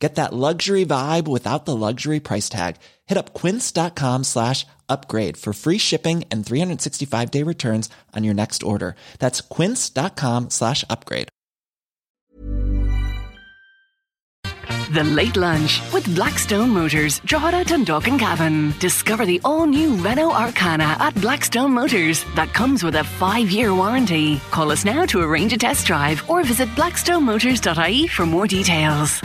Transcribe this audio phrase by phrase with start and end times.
[0.00, 2.76] Get that luxury vibe without the luxury price tag.
[3.06, 8.62] Hit up quince.com slash upgrade for free shipping and 365 day returns on your next
[8.62, 8.94] order.
[9.18, 11.28] That's quince.com slash upgrade.
[14.90, 18.72] The Late Lunch with Blackstone Motors, Drogheda, Dundalk and Cavan.
[18.80, 24.38] Discover the all-new Renault Arkana at Blackstone Motors that comes with a five-year warranty.
[24.50, 29.20] Call us now to arrange a test drive or visit blackstonemotors.ie for more details.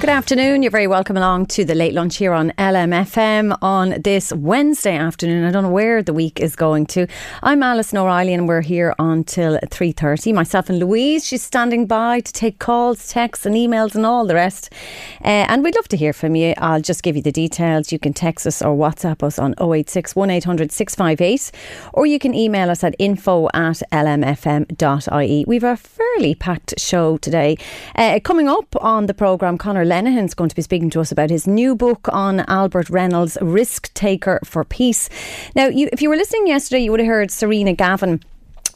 [0.00, 0.62] Good afternoon.
[0.62, 5.44] You're very welcome along to the late lunch here on LMFM on this Wednesday afternoon.
[5.44, 7.08] I don't know where the week is going to.
[7.42, 10.32] I'm Alison O'Reilly and we're here until 3.30.
[10.32, 14.36] Myself and Louise, she's standing by to take calls, texts and emails and all the
[14.36, 14.72] rest.
[15.20, 16.54] Uh, and we'd love to hear from you.
[16.58, 17.90] I'll just give you the details.
[17.90, 21.50] You can text us or WhatsApp us on 086 1800 658
[21.92, 25.44] or you can email us at info at lmfm.ie.
[25.48, 27.58] We've a fairly packed show today.
[27.96, 31.30] Uh, coming up on the programme, Conor Lenihan's going to be speaking to us about
[31.30, 35.08] his new book on Albert Reynolds, Risk Taker for Peace.
[35.54, 38.22] Now, you, if you were listening yesterday, you would have heard Serena Gavin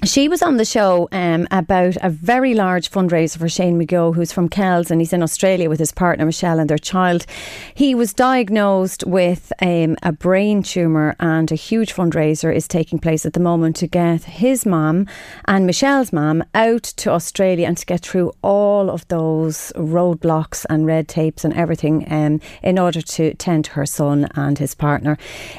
[0.04, 4.32] she was on the show um, about a very large fundraiser for Shane McGeough, who's
[4.32, 7.24] from Kells and he's in Australia with his partner Michelle and their child.
[7.74, 13.24] He was diagnosed with um, a brain tumour, and a huge fundraiser is taking place
[13.24, 15.06] at the moment to get his mum
[15.46, 20.84] and Michelle's mum out to Australia and to get through all of those roadblocks and
[20.84, 25.16] red tapes and everything um, in order to tend to her son and his partner.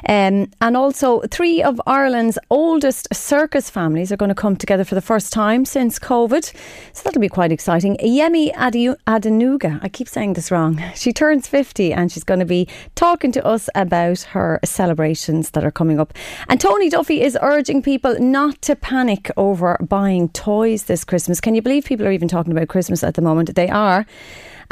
[0.10, 4.84] Um, and also, three of Ireland's oldest circus families are going to to come together
[4.84, 6.54] for the first time since COVID.
[6.94, 7.98] So that'll be quite exciting.
[7.98, 10.82] Yemi Adenuga, I keep saying this wrong.
[11.04, 15.66] She turns 50 and she's going to be talking to us about her celebrations that
[15.66, 16.14] are coming up.
[16.48, 21.42] And Tony Duffy is urging people not to panic over buying toys this Christmas.
[21.42, 23.56] Can you believe people are even talking about Christmas at the moment?
[23.56, 24.06] They are.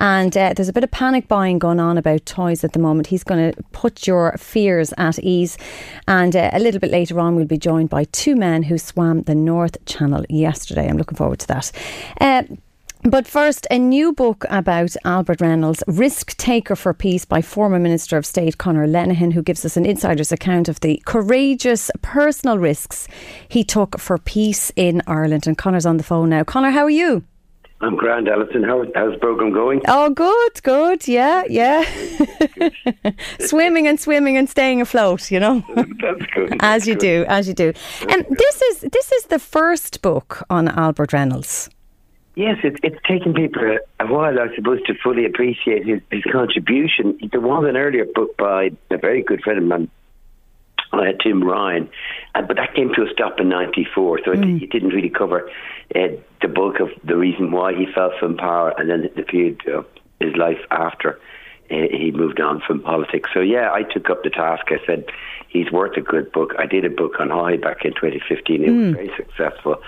[0.01, 3.05] And uh, there's a bit of panic buying going on about toys at the moment.
[3.07, 5.59] He's going to put your fears at ease.
[6.07, 9.21] And uh, a little bit later on, we'll be joined by two men who swam
[9.21, 10.89] the North Channel yesterday.
[10.89, 11.71] I'm looking forward to that.
[12.19, 12.43] Uh,
[13.03, 18.17] but first, a new book about Albert Reynolds, Risk Taker for Peace, by former Minister
[18.17, 23.07] of State Conor Lenihan, who gives us an insider's account of the courageous personal risks
[23.47, 25.45] he took for peace in Ireland.
[25.45, 26.43] And Conor's on the phone now.
[26.43, 27.23] Conor, how are you?
[27.81, 28.63] I'm grand, Alison.
[28.63, 29.81] How, how's the program going?
[29.87, 31.07] Oh, good, good.
[31.07, 31.83] Yeah, yeah.
[33.39, 35.31] swimming and swimming and staying afloat.
[35.31, 35.63] You know.
[35.75, 36.57] That's good.
[36.59, 36.99] as you good.
[36.99, 37.73] do, as you do.
[38.07, 41.69] And um, this is this is the first book on Albert Reynolds.
[42.35, 46.23] Yes, it, it's taken people a, a, while, I suppose, to fully appreciate his, his
[46.31, 47.19] contribution.
[47.29, 49.91] There was an earlier book by a very good friend of mine,
[50.93, 51.89] uh, Tim Ryan,
[52.33, 54.57] uh, but that came to a stop in '94, so mm.
[54.57, 55.49] it, it, didn't really cover
[55.93, 56.07] uh,
[56.41, 59.85] the bulk of the reason why he fell from power, and then the period of
[60.19, 61.19] his life after
[61.69, 63.29] uh, he moved on from politics.
[63.33, 64.65] So yeah, I took up the task.
[64.69, 65.05] I said
[65.47, 66.53] he's worth a good book.
[66.57, 68.63] I did a book on Haughey back in 2015.
[68.63, 68.85] It mm.
[68.85, 69.81] was very successful,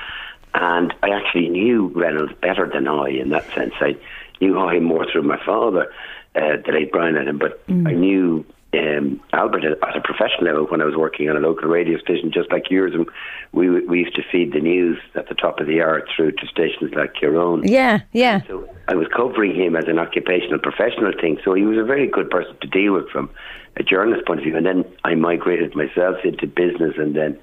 [0.53, 3.73] and I actually knew Reynolds better than I in that sense.
[3.79, 3.95] I
[4.39, 5.91] knew Haughey more through my father,
[6.35, 7.87] uh, the late Brian Lenihan, but mm.
[7.87, 11.69] I knew um, Albert at a professional level when I was working on a local
[11.69, 13.07] radio station just like yours and
[13.51, 16.47] we we used to feed the news at the top of the hour through to
[16.47, 17.67] stations like your own.
[17.67, 18.41] Yeah, yeah.
[18.47, 22.07] So I was covering him as an occupational professional thing so he was a very
[22.07, 23.29] good person to deal with from
[23.77, 27.39] a journalist point of view and then I migrated myself into business and then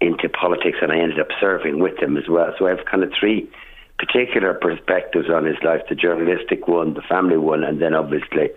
[0.00, 3.04] into politics and I ended up serving with him as well so I have kind
[3.04, 3.48] of three
[3.98, 8.50] particular perspectives on his life the journalistic one the family one and then obviously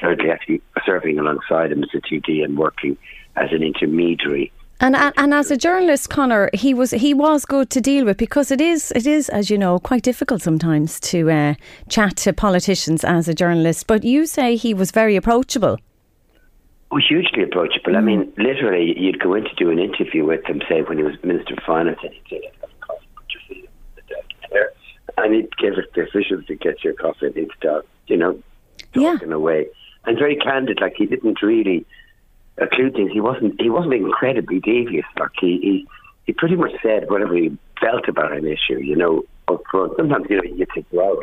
[0.00, 2.96] thirdly, actually serving alongside him as a TD and working
[3.36, 4.52] as an intermediary.
[4.80, 8.52] And, and as a journalist, Conor, he was he was good to deal with because
[8.52, 11.54] it is it is as you know quite difficult sometimes to uh,
[11.88, 13.88] chat to politicians as a journalist.
[13.88, 15.78] But you say he was very approachable.
[16.92, 17.92] Oh, hugely approachable.
[17.94, 17.96] Mm.
[17.96, 21.04] I mean, literally, you'd go in to do an interview with him, say when he
[21.04, 23.66] was Minister of Finance, and he'd say, get
[23.96, 24.70] the desk there,"
[25.18, 28.16] and he'd give it to the officials to get your coffee and he'd start, you
[28.16, 28.38] know,
[28.94, 29.14] Yeah.
[29.14, 29.66] talking away.
[30.08, 31.84] And very candid, like he didn't really
[32.56, 33.12] occlude things.
[33.12, 35.04] He wasn't he wasn't incredibly devious.
[35.18, 35.86] Like he, he
[36.24, 39.92] he pretty much said whatever he felt about an issue, you know, up front.
[39.98, 41.20] Sometimes, you know, you think, well,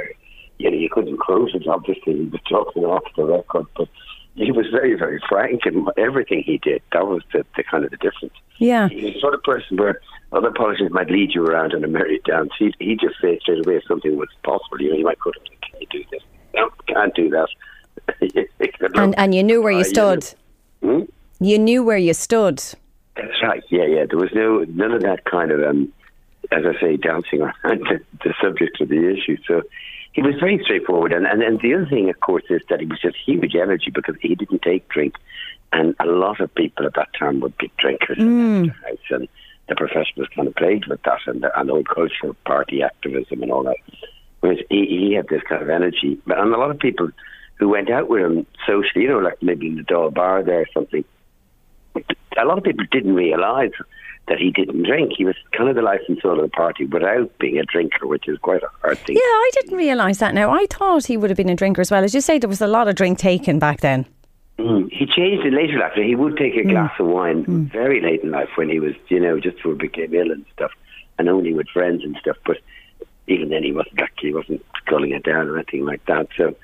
[0.60, 3.90] you know, you couldn't close it, obviously, he was talking off the record, but
[4.36, 6.82] he was very, very frank in everything he did.
[6.94, 8.34] That was the, the kind of the difference.
[8.58, 8.88] Yeah.
[8.90, 10.00] He's the sort of person where
[10.32, 12.52] other politicians might lead you around on a merry dance.
[12.60, 14.80] He, he just said straight away if something was possible.
[14.80, 16.22] You know, you might go can you do this?
[16.54, 17.48] No, can't do that.
[18.96, 20.34] And and you knew where you Uh, stood.
[20.82, 21.02] Hmm?
[21.40, 22.64] You knew where you stood.
[23.16, 23.64] That's right.
[23.70, 24.06] Yeah, yeah.
[24.06, 25.92] There was no none of that kind of, um,
[26.52, 27.54] as I say, dancing around
[27.90, 29.38] the, the subject of the issue.
[29.48, 29.64] So
[30.14, 31.12] he was very straightforward.
[31.12, 33.92] And, and and the other thing, of course, is that he was just huge energy
[33.92, 35.16] because he didn't take drink,
[35.74, 39.28] and a lot of people at that time were big drinkers in the house, and
[39.68, 43.42] the profession was kind of plagued with that, and the, and old cultural party activism
[43.44, 43.78] and all that.
[44.42, 47.10] Whereas he, he had this kind of energy, but and a lot of people
[47.56, 50.62] who went out with him socially, you know, like maybe in the Dáil Bar there
[50.62, 51.04] or something
[52.38, 53.72] a lot of people didn't realise
[54.28, 55.14] that he didn't drink.
[55.16, 58.08] He was kind of the life and soul of the party without being a drinker,
[58.08, 59.16] which is quite a hard thing.
[59.16, 60.52] Yeah, I didn't realise that now.
[60.52, 62.04] I thought he would have been a drinker as well.
[62.04, 64.06] As you say, there was a lot of drink taken back then.
[64.58, 64.90] Mm.
[64.92, 65.92] He changed it later life.
[65.96, 69.20] He would take a glass of wine very late in life when he was, you
[69.20, 70.72] know, just before he became ill and stuff,
[71.20, 72.38] and only with friends and stuff.
[72.46, 72.58] But
[73.28, 76.30] even then, he wasn't he wasn't sculling it down or anything like that.
[76.38, 76.56] So,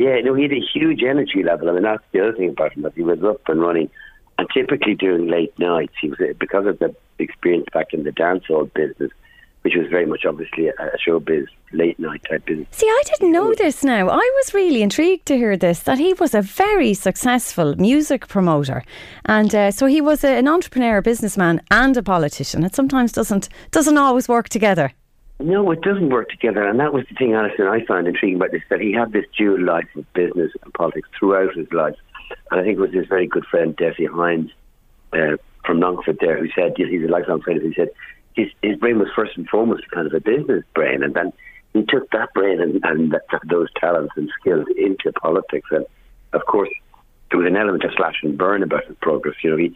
[0.00, 1.68] yeah, no, he had a huge energy level.
[1.68, 3.90] I mean, that's the other thing about him that he was up and running.
[4.38, 8.72] And typically during late nights, he was because of the experience back in the dancehall
[8.72, 9.10] business,
[9.60, 12.66] which was very much obviously a, a showbiz late night type business.
[12.70, 14.08] See, I didn't know this now.
[14.08, 18.82] I was really intrigued to hear this that he was a very successful music promoter.
[19.26, 22.64] And uh, so he was a, an entrepreneur, businessman, and a politician.
[22.64, 24.92] It sometimes doesn't doesn't always work together.
[25.40, 28.50] No, it doesn't work together, and that was the thing, Alison, I found intriguing about
[28.50, 31.96] this, that he had this dual life of business and politics throughout his life.
[32.50, 34.50] And I think it was his very good friend, Desi Hines,
[35.14, 37.88] uh, from Longford there, who said, he's a lifelong friend, he said,
[38.34, 41.32] his, his brain was first and foremost kind of a business brain, and then
[41.72, 45.68] he took that brain and, and that, those talents and skills into politics.
[45.70, 45.86] And,
[46.34, 46.68] of course,
[47.30, 49.36] there was an element of slash and burn about his progress.
[49.42, 49.74] You know, he,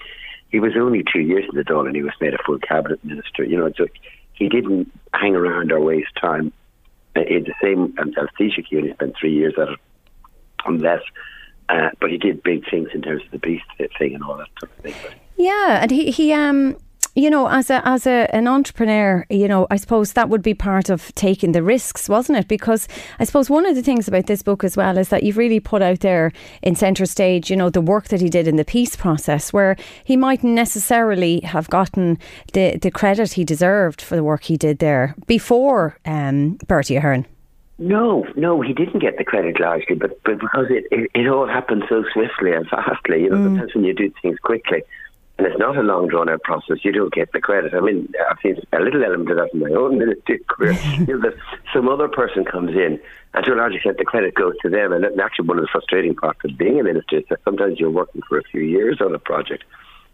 [0.51, 3.03] he was only two years in the Dáil and he was made a full cabinet
[3.05, 3.45] minister.
[3.45, 3.87] You know, it's so
[4.35, 6.53] he didn't hang around or waste time.
[7.17, 9.79] Uh, In the same, um, Taoiseach, he spent three years at it,
[10.67, 11.03] and less.
[11.69, 13.65] Uh, but he did big things in terms of the beast
[13.99, 14.95] thing and all that sort of thing.
[15.37, 16.77] Yeah, and he he um
[17.15, 20.55] you know as a as a an entrepreneur, you know, I suppose that would be
[20.55, 22.49] part of taking the risks, wasn't it?
[22.49, 22.89] Because
[23.19, 25.61] I suppose one of the things about this book as well is that you've really
[25.61, 26.33] put out there
[26.63, 29.77] in centre stage, you know, the work that he did in the peace process, where
[30.03, 32.19] he mightn't necessarily have gotten
[32.53, 37.27] the the credit he deserved for the work he did there before um, Bertie Ahern.
[37.79, 41.49] No, no, he didn't get the credit largely, but, but because it, it, it all
[41.49, 44.85] happened so swiftly and fastly, you know, sometimes when you do things quickly,
[45.37, 47.75] and it's not a long drawn out process, you don't get the credit.
[47.75, 50.73] I mean, I've seen a little element of that in my own military career.
[50.99, 51.35] you know, that
[51.73, 53.01] some other person comes in,
[53.35, 54.93] and to a large extent, the credit goes to them.
[54.93, 57.91] And actually, one of the frustrating parts of being a minister is that sometimes you're
[57.91, 59.65] working for a few years on a project,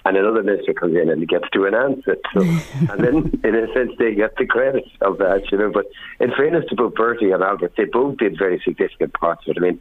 [0.06, 2.22] and another minister comes in and he gets to announce it.
[2.32, 2.40] So,
[2.90, 5.70] and then, in a sense, they get the credit of that, you know.
[5.70, 5.84] But
[6.19, 9.58] in fairness to both Bertie and Albert, they both did very significant parts of it.
[9.58, 9.81] I mean,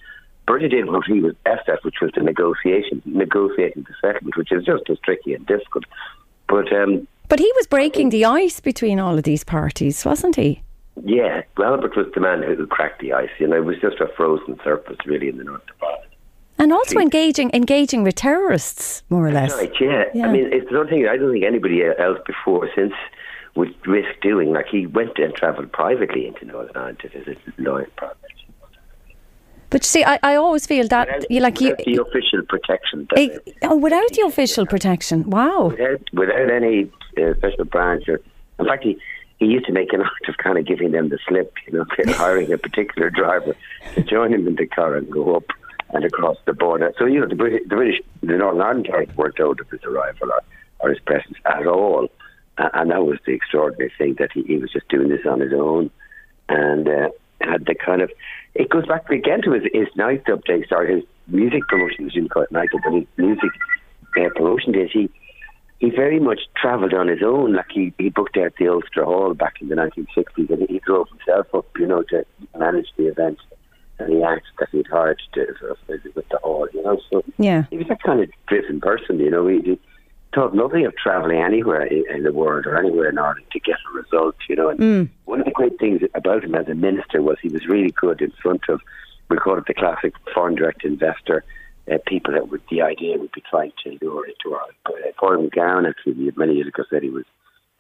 [0.50, 4.52] Bertie did what he was best at, which was the negotiation, negotiating the settlement, which
[4.52, 5.84] is just as tricky and difficult.
[6.48, 10.64] But um, But he was breaking the ice between all of these parties, wasn't he?
[11.06, 13.30] yeah, Well Albert was the man who cracked the ice.
[13.38, 16.10] You know, it was just a frozen surface, really, in the North of Ireland.
[16.58, 19.54] And also engaging engaging with terrorists, more or less.
[19.54, 20.06] Right, yeah.
[20.16, 20.26] Yeah.
[20.26, 22.94] I mean, it's something I don't think anybody else before since
[23.54, 24.52] would risk doing.
[24.52, 28.39] Like he went and travelled privately into Northern Ireland to visit Lloyd Project.
[29.70, 31.76] But you see, I, I always feel that Without, you like you.
[31.86, 33.08] the official protection.
[33.16, 33.30] eh,
[33.64, 35.68] oh, without the official protection, wow.
[35.68, 38.22] without, without any uh, special branch or
[38.60, 38.98] in fact he,
[39.38, 41.86] he used to make an art of kind of giving them the slip you know
[42.14, 43.56] hiring a particular driver
[43.96, 45.46] to join him in the car and go up
[45.90, 49.18] and across the border so you know the British the, British, the Northern Ireland authorities
[49.18, 50.42] weren't told of his arrival or,
[50.80, 52.10] or his presence at all
[52.58, 55.40] uh, and that was the extraordinary thing that he, he was just doing this on
[55.40, 55.90] his own
[56.48, 57.10] and uh,
[57.42, 58.12] had the kind of
[58.56, 62.44] it goes back again to his, his night updates or his music promotions you call
[62.44, 63.52] it night but his music
[64.20, 65.10] uh, promotion days he
[65.80, 67.54] he very much travelled on his own.
[67.54, 71.08] Like he, he booked out the Ulster Hall back in the 1960s, and he drove
[71.10, 72.26] himself up, you know, to
[72.58, 73.40] manage the event.
[73.98, 77.00] And he asked that he'd hired to of with the hall, you know.
[77.10, 77.64] So Yeah.
[77.70, 79.48] he was that kind of driven person, you know.
[79.48, 79.80] He,
[80.34, 83.98] thought nothing of travelling anywhere in, the world or anywhere in Ireland to get a
[83.98, 84.70] result, you know.
[84.70, 87.92] And one of the great things about him as a minister was he was really
[87.92, 88.82] good in front of,
[89.30, 91.44] we call it the classic foreign direct investor,
[91.92, 94.78] uh, people that would, the idea would be trying to lure into Ireland.
[94.86, 97.26] But uh, Gordon McGowan actually many years ago said he was,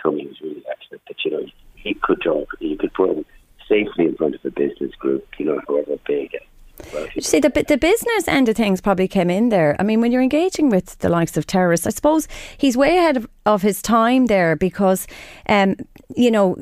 [0.01, 3.11] told me he was really excellent, that, you know, he could talk, you could put
[3.11, 3.25] him
[3.67, 6.35] safely in front of a business group, you know, however big.
[7.15, 9.75] You see, the, the business end of things probably came in there.
[9.79, 13.17] I mean, when you're engaging with the likes of terrorists, I suppose he's way ahead
[13.17, 15.07] of, of his time there because,
[15.48, 15.75] um,
[16.15, 16.57] you know,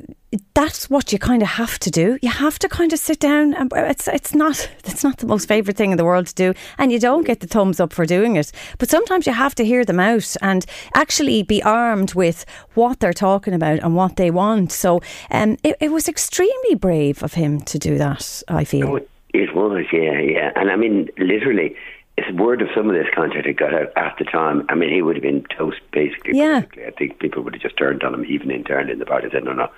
[0.53, 2.17] that's what you kind of have to do.
[2.21, 3.53] You have to kind of sit down.
[3.53, 6.53] And it's it's not it's not the most favourite thing in the world to do,
[6.77, 8.51] and you don't get the thumbs up for doing it.
[8.77, 13.13] But sometimes you have to hear them out and actually be armed with what they're
[13.13, 14.71] talking about and what they want.
[14.71, 18.43] So, um, it, it was extremely brave of him to do that.
[18.47, 18.99] I feel.
[19.33, 21.75] It was, yeah, yeah, and I mean, literally
[22.17, 24.91] if word of some of this content had got out at the time, I mean,
[24.91, 26.37] he would have been toast basically.
[26.37, 26.61] Yeah.
[26.61, 26.85] Basically.
[26.85, 29.43] I think people would have just turned on him, even internally in the party, said,
[29.43, 29.69] no, no,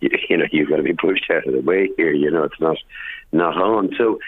[0.00, 2.12] you, you know, you've got to be pushed out of the way here.
[2.12, 2.76] You know, it's not
[3.32, 3.90] not on.
[3.96, 4.18] So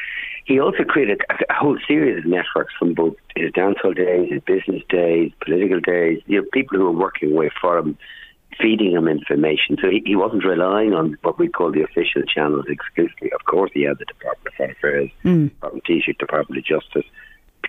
[0.44, 4.82] he also created a whole series of networks from both his dancehall days, his business
[4.88, 6.22] days, political days.
[6.26, 7.98] You know, people who were working away for him,
[8.60, 9.76] feeding him information.
[9.80, 13.32] So he, he wasn't relying on what we call the official channels exclusively.
[13.32, 15.48] Of course, he had the Department of Foreign Affairs, mm.
[15.50, 17.10] Department of Department of Justice.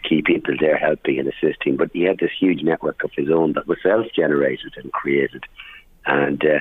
[0.07, 3.51] Key people there helping and assisting, but he had this huge network of his own
[3.53, 5.43] that was self-generated and created,
[6.05, 6.59] and uh,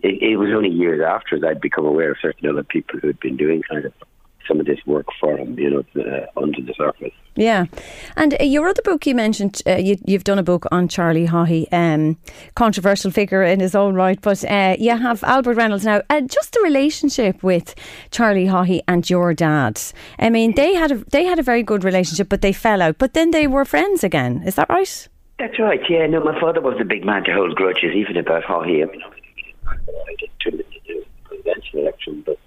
[0.00, 3.06] it, it was only years after that I'd become aware of certain other people who
[3.06, 3.92] had been doing kind of
[4.50, 7.12] some of this work for him, you know, uh, under the surface.
[7.36, 7.66] Yeah,
[8.16, 11.28] and uh, your other book you mentioned, uh, you, have done a book on Charlie
[11.28, 12.18] Haughey, um,
[12.56, 16.02] controversial figure in his own right, but uh, you have Albert Reynolds now.
[16.10, 17.76] Uh, just the relationship with
[18.10, 19.80] Charlie Haughey and your dad.
[20.18, 22.98] I mean, they had a they had a very good relationship, but they fell out.
[22.98, 24.42] But then they were friends again.
[24.44, 25.08] Is that right?
[25.38, 25.80] That's right.
[25.88, 26.06] Yeah.
[26.08, 28.82] No, my father was a big man to hold grudges, even about Haughey.
[28.82, 29.02] I mean,
[29.68, 30.64] I did two the
[31.24, 32.38] presidential election, but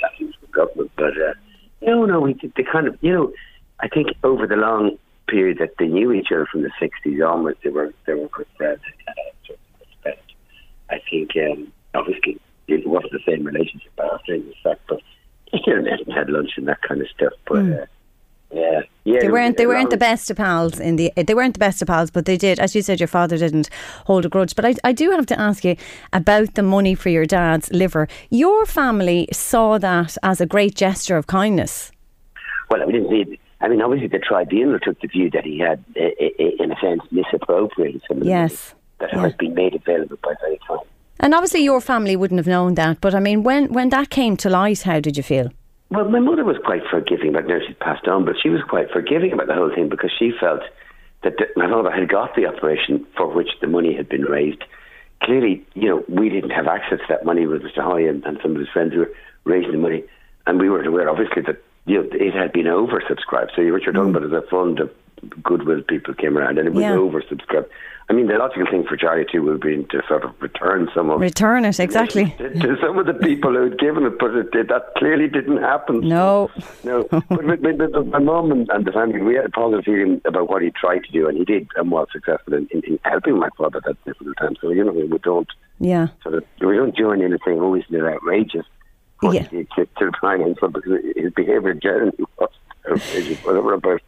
[0.00, 0.90] that was the government.
[0.96, 1.34] But uh,
[1.82, 3.32] no, no, we did the kind of you know,
[3.80, 7.58] I think over the long period that they knew each other from the '60s onwards,
[7.62, 8.80] they were they were good friends.
[9.78, 10.32] respect.
[10.90, 15.00] I think um, obviously it wasn't the same relationship after in fact, but
[15.52, 17.32] you know, had lunch and that kind of stuff.
[17.46, 17.82] But mm.
[17.82, 17.86] uh,
[18.52, 19.20] yeah, yeah.
[19.20, 19.56] They weren't.
[19.56, 21.12] They weren't the best of pals in the.
[21.16, 23.70] They weren't the best of pals, but they did, as you said, your father didn't
[24.06, 24.56] hold a grudge.
[24.56, 25.76] But I, I do have to ask you
[26.12, 28.08] about the money for your dad's liver.
[28.30, 31.92] Your family saw that as a great gesture of kindness.
[32.70, 36.72] Well, I mean, I mean, obviously the tribunal took the view that he had, in
[36.72, 38.74] a sense, misappropriated some of the yes.
[38.98, 39.22] that yeah.
[39.22, 40.78] has been made available by very time.
[41.20, 43.00] And obviously, your family wouldn't have known that.
[43.00, 45.50] But I mean, when when that came to light, how did you feel?
[45.90, 48.90] Well, my mother was quite forgiving, but now she's passed on, but she was quite
[48.90, 50.62] forgiving about the whole thing because she felt
[51.22, 54.62] that the, my father had got the operation for which the money had been raised.
[55.22, 57.78] Clearly, you know, we didn't have access to that money with Mr.
[57.78, 59.12] Haughey and, and some of his friends who were
[59.44, 60.04] raising the money,
[60.46, 63.54] and we weren't aware, obviously, that you know it had been oversubscribed.
[63.56, 64.16] So what you're talking mm.
[64.16, 64.90] about is a fund of
[65.42, 66.92] goodwill people came around, and it was yeah.
[66.92, 67.68] oversubscribed.
[68.10, 71.20] I mean, the logical thing for charity would be to sort of return some of
[71.20, 74.50] return it exactly to, to some of the people who had given it, but it,
[74.52, 76.00] that clearly didn't happen.
[76.00, 76.50] No,
[76.84, 77.04] no.
[77.04, 80.20] but, but, but, but my mum and, and, the family, we had a positive feeling
[80.24, 82.98] about what he tried to do, and he did, and was successful in, in, in
[83.04, 84.56] helping my father at that difficult time.
[84.60, 85.48] So you know, we don't,
[85.78, 88.66] yeah, sort of, we don't join anything always in outrageous.
[89.22, 89.44] Yeah.
[89.44, 90.82] To, to, to try and because
[91.14, 92.50] his behaviour generally was
[92.90, 94.00] outrageous, whatever about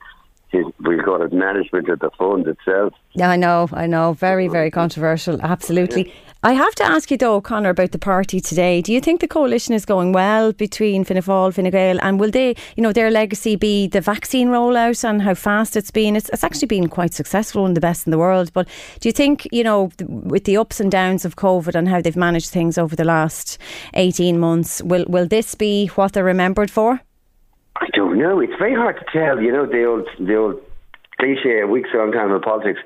[0.52, 2.94] we've got a management of the fund itself.
[3.12, 4.12] Yeah, I know, I know.
[4.12, 5.40] Very, very controversial.
[5.42, 6.08] Absolutely.
[6.08, 6.14] Yeah.
[6.44, 8.82] I have to ask you though, Conor, about the party today.
[8.82, 12.32] Do you think the coalition is going well between Fianna Fáil, Fine Gael, and will
[12.32, 16.16] they, you know, their legacy be the vaccine rollout and how fast it's been?
[16.16, 18.52] It's, it's actually been quite successful and the best in the world.
[18.52, 18.66] But
[18.98, 22.16] do you think, you know, with the ups and downs of COVID and how they've
[22.16, 23.56] managed things over the last
[23.94, 27.00] eighteen months, will will this be what they're remembered for?
[27.82, 28.38] I don't know.
[28.38, 29.40] It's very hard to tell.
[29.40, 30.60] You know, the old the old
[31.18, 32.78] cliche, a week's a long time in politics.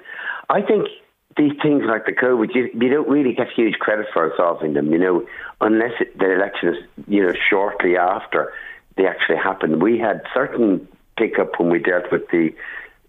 [0.49, 0.89] I think
[1.37, 4.91] these things like the COVID, you, you don't really get huge credit for solving them.
[4.91, 5.27] You know,
[5.61, 6.77] unless it, the election is
[7.07, 8.55] you know shortly after
[8.97, 9.83] they actually happened.
[9.83, 10.89] We had certain
[11.19, 12.55] pickup when we dealt with the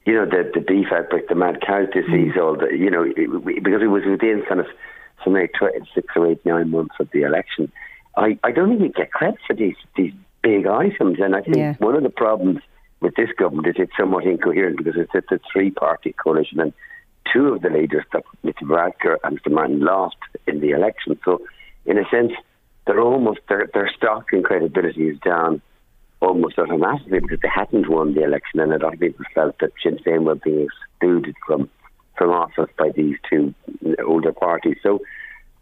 [0.06, 2.41] you know, the the beef outbreak, the mad cow disease, mm.
[2.41, 4.67] all the, you know, it, because it was within kind of
[5.24, 7.72] something like six or eight, nine months of the election.
[8.15, 10.13] I, I don't think you get credit for these these
[10.48, 11.18] big items.
[11.20, 11.75] And I think yeah.
[11.80, 12.60] one of the problems
[13.01, 16.74] with this government is it's somewhat incoherent because it's, it's a three party coalition and
[17.32, 18.06] two of the leaders,
[18.46, 18.63] Mr.
[18.63, 19.51] Varadkar and Mr.
[19.51, 20.16] Martin, lost
[20.48, 21.20] in the election.
[21.25, 21.42] So,
[21.86, 22.32] in a sense,
[22.86, 25.62] they're almost their their stock and credibility is down
[26.22, 29.72] almost automatically because they hadn't won the election, and a lot of people felt that
[29.84, 31.70] Sinn Féin were being excluded from
[32.18, 33.54] from office by these two
[34.04, 34.77] older parties.
[34.82, 35.01] So,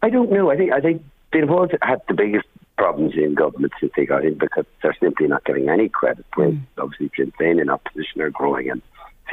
[0.01, 0.51] I don't know.
[0.51, 4.25] I think I think Fianna Fáil had the biggest problems in government since they got
[4.25, 6.25] in because they're simply not getting any credit.
[6.35, 6.61] Whereas Mm.
[6.77, 8.81] obviously Sinn Féin in opposition are growing and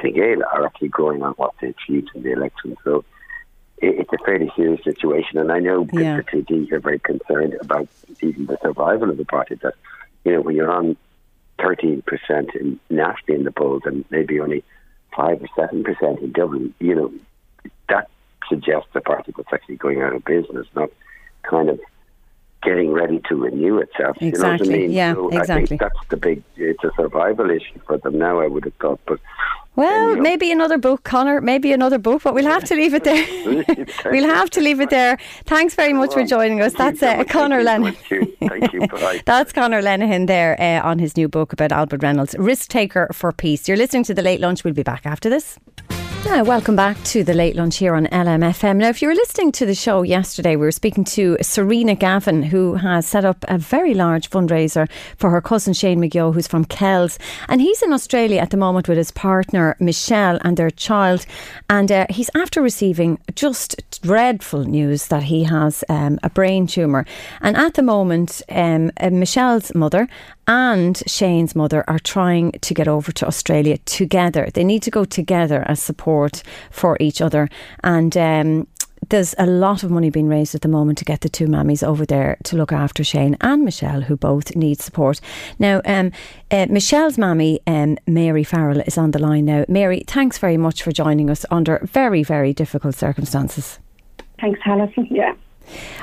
[0.01, 2.77] Fine Gael are actually growing on what they achieved in the election.
[2.85, 3.05] So
[3.79, 6.17] it, it's a fairly serious situation, and I know Yeah.
[6.19, 7.89] the TDs are very concerned about
[8.21, 9.57] even the survival of the party.
[9.57, 9.75] That
[10.25, 10.97] you know when you're on
[11.59, 14.65] thirteen percent in nationally in the polls and maybe only
[15.15, 17.13] five or seven percent in Dublin, you know
[17.89, 18.09] that
[18.49, 20.91] suggests a party that's actually going out of business, not
[21.43, 21.79] kind of
[22.63, 24.17] getting ready to renew itself.
[24.21, 24.79] You know what I Exactly.
[24.79, 24.91] mean?
[24.93, 25.67] Yeah, so exactly.
[25.67, 26.43] think that's the big.
[26.57, 28.41] It's a survival issue for them now.
[28.41, 29.19] I would have thought, but
[29.77, 30.23] Well, you know.
[30.23, 31.41] maybe another book, Conor.
[31.41, 33.25] Maybe another book, but we'll have to leave it there.
[34.13, 35.17] we'll have to leave it there.
[35.45, 36.75] Thanks very much for joining us.
[36.75, 37.25] Thank That's so uh.
[37.25, 38.37] Conor Thank you.
[38.49, 38.87] Thank you.
[38.89, 39.23] Bye.
[39.25, 43.33] That's Conor Lenihan there uh, on his new book about Albert Reynolds, Risk Taker for
[43.33, 43.67] Peace.
[43.69, 44.63] You're listening to The Late Lunch.
[44.65, 45.59] We'll be back after this.
[46.25, 48.77] Now, welcome back to the late lunch here on LMFM.
[48.77, 52.45] Now, if you were listening to the show yesterday, we were speaking to Serena Gavin,
[52.45, 54.89] who has set up a very large fundraiser
[55.19, 57.19] for her cousin Shane McGill, who's from Kells.
[57.49, 61.27] And he's in Australia at the moment with his partner Michelle and their child.
[61.69, 67.05] And uh, he's after receiving just dreadful news that he has um, a brain tumour.
[67.41, 70.09] And at the moment, um, uh, Michelle's mother
[70.47, 74.49] and Shane's mother are trying to get over to Australia together.
[74.53, 77.49] They need to go together as support for each other.
[77.83, 78.67] And um,
[79.09, 81.87] there's a lot of money being raised at the moment to get the two mammies
[81.87, 85.21] over there to look after Shane and Michelle, who both need support.
[85.59, 86.13] Now, um,
[86.51, 89.65] uh, Michelle's mammy, um, Mary Farrell, is on the line now.
[89.69, 93.79] Mary, thanks very much for joining us under very, very difficult circumstances.
[94.41, 95.07] Thanks, Alison.
[95.11, 95.35] Yeah.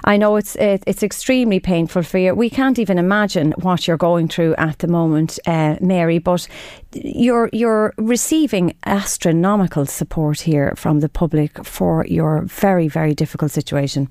[0.04, 2.34] I know it's it, it's extremely painful for you.
[2.34, 6.20] We can't even imagine what you're going through at the moment, uh, Mary.
[6.20, 6.48] But
[6.94, 14.10] you're you're receiving astronomical support here from the public for your very very difficult situation.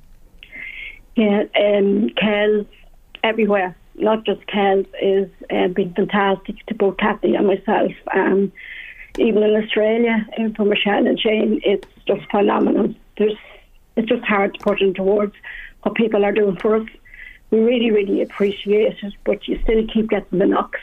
[1.17, 2.67] Yeah, um, Kells
[3.25, 7.93] everywhere, not just Kells, is uh, been fantastic to both Kathy and myself.
[8.15, 8.53] Um,
[9.19, 12.95] even in Australia, uh, for Michelle and Jane, it's just phenomenal.
[13.17, 13.37] There's,
[13.99, 15.35] it's just hard to put into words
[15.83, 16.87] what people are doing for us.
[17.51, 20.81] We really, really appreciate it, but you still keep getting the knocks.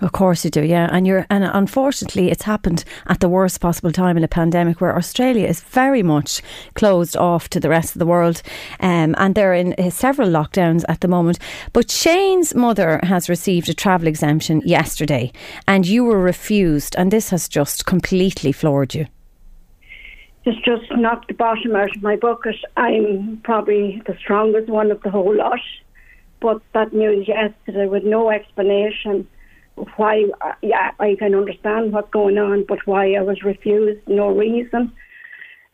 [0.00, 0.88] Of course you do, yeah.
[0.92, 4.94] And you're and unfortunately it's happened at the worst possible time in a pandemic where
[4.94, 6.42] Australia is very much
[6.74, 8.42] closed off to the rest of the world.
[8.80, 11.38] Um, and they're in uh, several lockdowns at the moment.
[11.72, 15.32] But Shane's mother has received a travel exemption yesterday
[15.66, 19.06] and you were refused and this has just completely floored you.
[20.46, 22.56] It's just knocked the bottom out of my bucket.
[22.76, 25.60] I'm probably the strongest one of the whole lot.
[26.40, 29.26] But that news yesterday with no explanation
[29.96, 30.24] why,
[30.62, 34.92] yeah, I can understand what's going on, but why I was refused, no reason.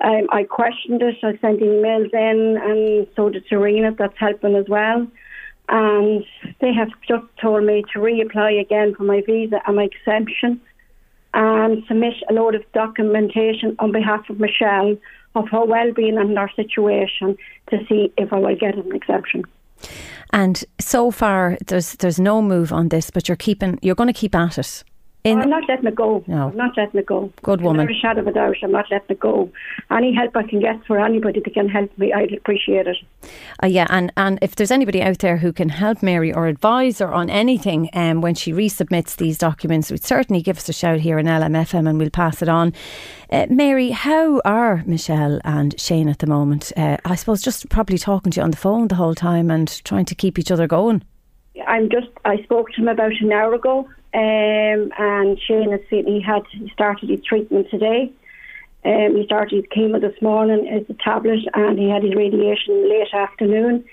[0.03, 1.17] Um, I questioned it.
[1.23, 3.95] I sent emails in, and so did Serena.
[3.97, 5.07] That's helping as well.
[5.69, 6.25] And
[6.61, 10.61] they have just told me to reapply again for my visa and my exemption
[11.35, 14.97] and submit a load of documentation on behalf of Michelle
[15.35, 17.37] of her well-being and her situation
[17.71, 19.45] to see if I will get an exemption.
[20.31, 24.21] And so far there's there's no move on this, but you're keeping you're going to
[24.21, 24.85] keep at it.
[25.25, 26.25] In, I'm not letting it go.
[26.27, 26.49] No.
[26.49, 27.33] I'm not letting it go.
[27.43, 27.87] Good woman.
[27.87, 29.51] Without a shadow of a doubt, I'm not letting it go.
[29.89, 32.97] Any help I can get for anybody that can help me, I'd appreciate it.
[33.63, 36.99] Uh, yeah, and, and if there's anybody out there who can help Mary or advise
[36.99, 41.01] her on anything um, when she resubmits these documents, would certainly give us a shout
[41.01, 42.73] here in LMFM and we'll pass it on.
[43.31, 46.73] Uh, Mary, how are Michelle and Shane at the moment?
[46.77, 49.69] Uh, I suppose just probably talking to you on the phone the whole time and
[49.85, 51.05] trying to keep each other going.
[51.67, 52.09] I'm just.
[52.25, 56.43] I spoke to him about an hour ago, um, and Shane has seen he had
[56.51, 58.13] he started his treatment today.
[58.85, 62.89] Um, he started his chemo this morning as a tablet, and he had his radiation
[62.91, 63.85] late afternoon.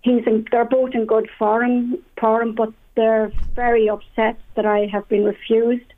[0.00, 5.08] He's in, they're both in good form, form, but they're very upset that I have
[5.08, 5.92] been refused.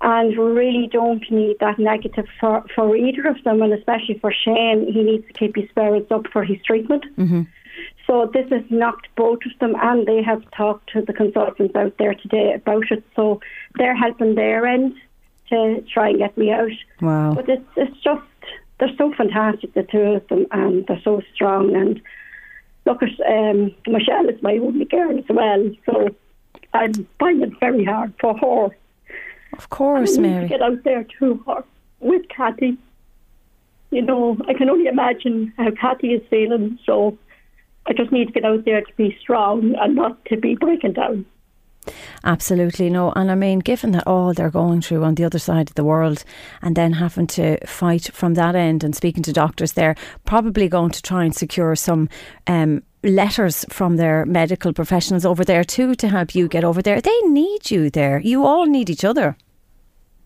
[0.00, 4.32] And we really don't need that negative for, for either of them, and especially for
[4.32, 4.90] Shane.
[4.92, 7.04] He needs to keep his spirits up for his treatment.
[8.10, 11.96] So this has knocked both of them, and they have talked to the consultants out
[11.96, 13.04] there today about it.
[13.14, 13.40] So
[13.76, 14.96] they're helping their end
[15.50, 16.72] to try and get me out.
[17.00, 17.34] Wow.
[17.34, 18.24] But it's it's just
[18.80, 21.76] they're so fantastic, the two of them, and they're so strong.
[21.76, 22.02] And
[22.84, 26.08] look at um, Michelle is my only girl as well, so
[26.74, 28.76] I'm finding it very hard for her.
[29.56, 30.48] Of course, Mary.
[30.48, 31.62] to get out there to her
[32.00, 32.76] with Kathy.
[33.92, 36.76] You know, I can only imagine how Kathy is feeling.
[36.84, 37.16] So
[37.86, 40.92] I just need to get out there to be strong and not to be breaking
[40.92, 41.26] down.
[42.24, 43.12] Absolutely no.
[43.12, 45.84] And I mean, given that all they're going through on the other side of the
[45.84, 46.24] world
[46.60, 49.94] and then having to fight from that end and speaking to doctors there,
[50.26, 52.08] probably going to try and secure some
[52.46, 57.00] um, letters from their medical professionals over there too to help you get over there.
[57.00, 58.20] They need you there.
[58.20, 59.36] You all need each other.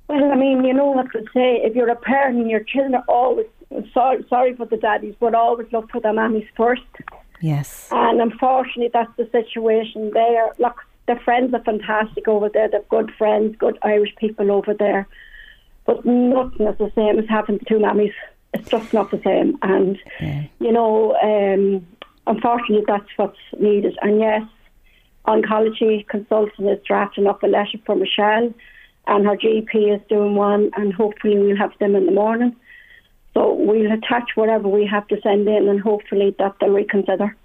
[0.09, 1.61] Well, I mean, you know what to say.
[1.63, 3.47] If you're a parent and your children are always
[3.93, 6.83] sorry, sorry for the daddies, but always look for the mummies first.
[7.41, 7.89] Yes.
[7.91, 10.53] And unfortunately, that's the situation there.
[10.59, 12.69] Look, the friends are fantastic over there.
[12.69, 15.07] They're good friends, good Irish people over there.
[15.87, 18.15] But nothing is the same as having two mammies.
[18.55, 19.59] It's just not the same.
[19.63, 20.45] And, Yeah.
[20.61, 21.87] you know, um,
[22.27, 23.99] unfortunately, that's what's needed.
[24.01, 24.43] And yes,
[25.27, 28.53] oncology consultant is drafting up a letter for Michelle,
[29.07, 32.57] and her GP is doing one, and hopefully we'll have them in the morning.
[33.35, 37.37] So we'll attach whatever we have to send in, and hopefully that they'll reconsider.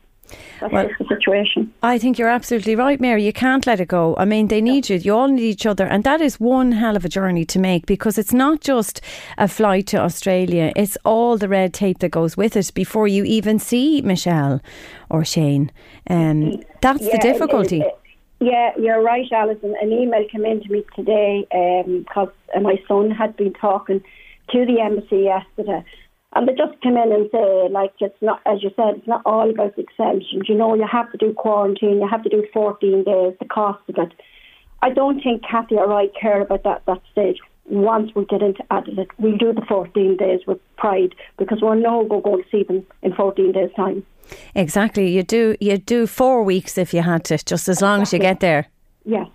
[0.62, 1.74] That's Well- just the situation.
[1.82, 3.24] I think you're absolutely right, Mary.
[3.24, 4.14] You can't let it go.
[4.20, 4.98] I mean, they need you.
[4.98, 5.86] You all need each other.
[5.86, 9.02] And that is one hell of a journey to make because it's not just
[9.40, 13.24] a flight to Australia, it's all the red tape that goes with it before you
[13.24, 14.62] even see Michelle
[15.10, 15.72] or Shane.
[16.08, 17.82] Um, that's the Yeah, it- difficulty.
[17.82, 17.98] it-
[18.40, 19.76] yeah, you're right, Alison.
[19.82, 21.48] An email came in to me today
[21.88, 22.30] because
[22.62, 24.04] my son had been talking
[24.52, 25.84] to the embassy yesterday.
[26.34, 29.24] And they just come in and say, like, it's not, as you said, it's not
[29.26, 30.48] all about the exemptions.
[30.48, 33.82] You know, you have to do quarantine, you have to do 14 days, the cost
[33.90, 34.14] of it.
[34.82, 37.38] I don't think Kathy or I care about that that stage.
[37.66, 42.06] Once we get into Adelaide, we'll do the 14 days with pride because we're no
[42.08, 44.04] go going to see them in 14 days' time.
[44.56, 45.10] Exactly.
[45.10, 48.20] You do you do four weeks if you had to, just as long as you
[48.20, 48.68] get there.
[49.06, 49.28] Yes,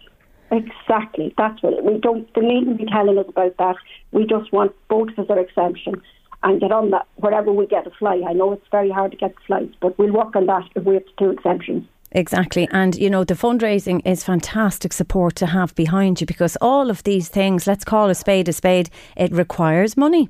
[0.51, 1.35] exactly.
[1.37, 2.33] That's what it, we don't.
[2.35, 3.77] They needn't be telling us about that.
[4.13, 6.01] We just want both of their exemption
[6.43, 8.23] and get on that wherever we get a flight.
[8.27, 10.95] I know it's very hard to get flights, but we'll work on that if we
[10.95, 11.87] have to do exemptions.
[12.13, 12.69] Exactly.
[12.71, 17.03] And, you know, the fundraising is fantastic support to have behind you because all of
[17.03, 20.29] these things, let's call a spade a spade, it requires money.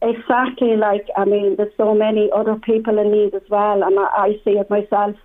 [0.00, 0.76] Exactly.
[0.76, 4.40] Like I mean, there's so many other people in need as well, and I, I
[4.44, 5.16] see it myself.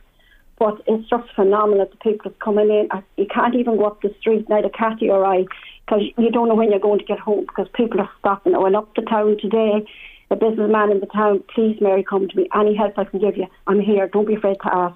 [0.64, 1.86] But it's just phenomenal.
[1.92, 2.88] The people that's coming in.
[2.90, 5.44] Uh, you can't even go up the street neither Cathy or I,
[5.86, 7.42] because you don't know when you're going to get home.
[7.42, 8.56] Because people are stopping.
[8.56, 9.86] I went up to town today.
[10.32, 12.48] A businessman in the town, please, Mary, come to me.
[12.56, 14.08] Any help I can give you, I'm here.
[14.08, 14.96] Don't be afraid to ask.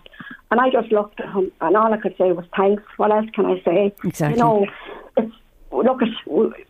[0.51, 2.83] And I just looked at him, and all I could say was thanks.
[2.95, 3.93] What else can I say?
[4.05, 4.37] Exactly.
[4.37, 4.65] You know,
[5.17, 5.35] it's
[5.73, 5.99] look.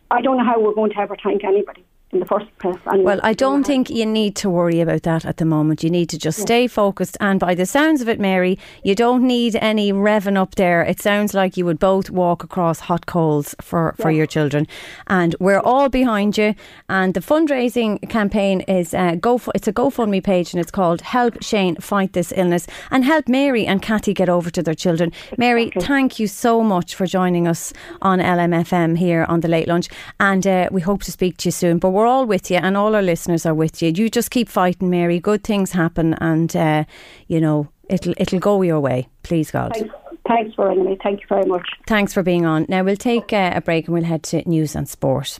[0.09, 2.77] I don't know how we're going to ever thank anybody in the first place.
[2.87, 3.03] Anyway.
[3.03, 5.83] Well, I don't think you need to worry about that at the moment.
[5.83, 7.17] You need to just stay focused.
[7.19, 10.81] And by the sounds of it, Mary, you don't need any revving up there.
[10.83, 14.67] It sounds like you would both walk across hot coals for, for your children.
[15.07, 16.55] And we're all behind you.
[16.87, 19.41] And the fundraising campaign is uh, go.
[19.53, 23.65] It's a GoFundMe page, and it's called "Help Shane Fight This Illness" and help Mary
[23.65, 25.11] and Kathy get over to their children.
[25.37, 29.89] Mary, thank you so much for joining us on LMFM here on the Late Lunch,
[30.19, 31.77] and uh, we hope to speak to you soon.
[31.77, 33.91] But we're all with you, and all our listeners are with you.
[33.91, 35.19] You just keep fighting, Mary.
[35.19, 36.83] Good things happen, and uh,
[37.27, 39.09] you know it'll it'll go your way.
[39.23, 39.73] Please God.
[39.73, 39.95] Thanks,
[40.27, 40.97] thanks for ringing me.
[41.01, 41.67] Thank you very much.
[41.87, 42.67] Thanks for being on.
[42.69, 45.39] Now we'll take uh, a break and we'll head to news and sport.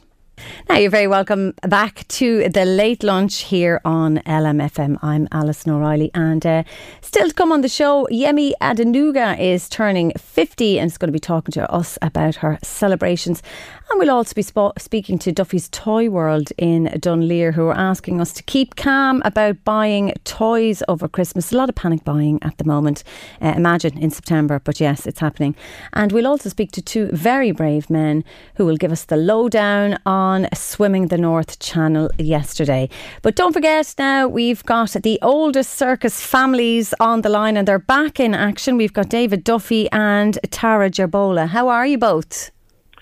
[0.68, 4.98] Now you're very welcome back to the late lunch here on LMFM.
[5.02, 6.62] I'm Alison O'Reilly, and uh,
[7.00, 11.12] still to come on the show, Yemi Adenuga is turning 50 and is going to
[11.12, 13.42] be talking to us about her celebrations.
[13.90, 18.20] And we'll also be spo- speaking to Duffy's Toy World in Dunleer, who are asking
[18.20, 21.52] us to keep calm about buying toys over Christmas.
[21.52, 23.02] A lot of panic buying at the moment.
[23.40, 25.56] Uh, imagine in September, but yes, it's happening.
[25.94, 28.24] And we'll also speak to two very brave men
[28.56, 32.90] who will give us the lowdown on swimming the North Channel yesterday.
[33.22, 37.78] But don't forget now, we've got the oldest circus families on the line and they're
[37.78, 38.76] back in action.
[38.76, 41.48] We've got David Duffy and Tara Gerbola.
[41.48, 42.50] How are you both?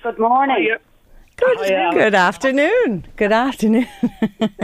[0.07, 0.77] Good morning.
[1.37, 1.59] Good,
[1.92, 3.07] good afternoon.
[3.16, 3.88] Good afternoon.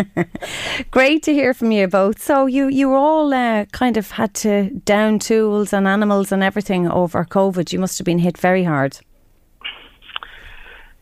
[0.93, 2.23] Great to hear from you both.
[2.23, 6.89] So you you all uh, kind of had to down tools and animals and everything
[6.89, 7.73] over COVID.
[7.73, 9.01] You must have been hit very hard.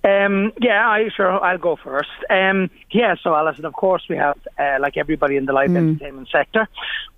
[0.03, 2.09] Um, yeah, I sure I'll go first.
[2.31, 6.29] Um, yeah, so Alison, of course, we have uh, like everybody in the live entertainment
[6.33, 6.69] sector,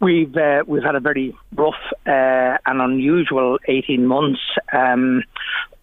[0.01, 1.75] we've uh, we've had a very rough
[2.07, 4.41] uh, and unusual eighteen months.
[4.73, 5.23] Um,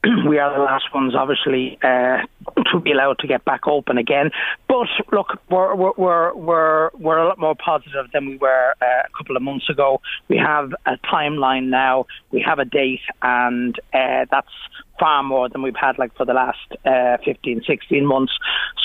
[0.28, 2.20] we are the last ones, obviously, uh,
[2.72, 4.32] to be allowed to get back open again.
[4.68, 8.86] But look, we're we're we're we're, we're a lot more positive than we were uh,
[8.86, 10.02] a couple of months ago.
[10.28, 12.06] We have a timeline now.
[12.32, 14.48] We have a date, and uh, that's
[15.00, 18.34] far more than we've had like for the last uh, 15, 16 months.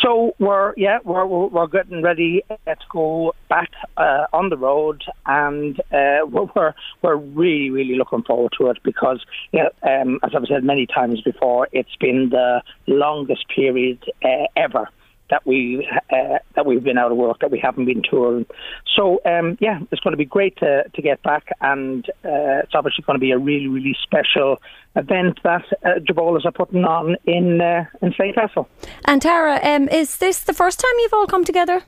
[0.03, 5.81] So we're yeah we're we're, getting ready to go back uh, on the road, and
[5.93, 10.65] uh, we're we're really really looking forward to it because yeah, um, as I've said
[10.65, 14.89] many times before, it's been the longest period uh, ever
[15.35, 18.47] that we uh, that we've been out of work, that we haven't been touring.
[18.95, 22.75] So um, yeah, it's going to be great to to get back, and uh, it's
[22.75, 24.63] obviously going to be a really really special
[24.95, 28.69] event that uh, Gerbolas are putting on in uh, in Slane Castle.
[29.07, 31.83] And Tara, um, is this the first time you've all come together?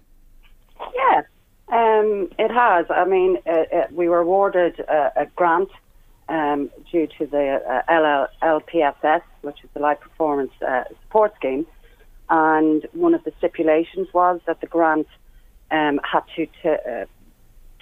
[0.95, 1.23] Yeah,
[1.69, 2.87] um, it has.
[2.91, 5.71] I mean, uh, uh, we were awarded uh, a grant
[6.29, 11.67] um, due to the uh, LL, LPSS, which is the Live Performance uh, Support Scheme,
[12.29, 15.07] and one of the stipulations was that the grant
[15.71, 17.05] um, had to uh,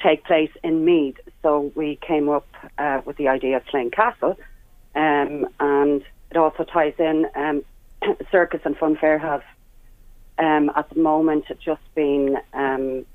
[0.02, 1.16] take place in Meath.
[1.42, 2.46] So we came up
[2.78, 4.38] uh, with the idea of Slane Castle,
[4.94, 7.26] um, and it also ties in.
[7.34, 7.62] Um,
[8.30, 9.42] circus and funfair have
[10.38, 13.06] um, at the moment just been um,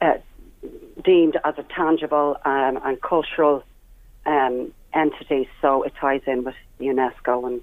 [0.00, 0.14] uh,
[1.04, 3.64] deemed as a tangible um, and cultural
[4.92, 7.60] entity, so it ties in with UNESCO and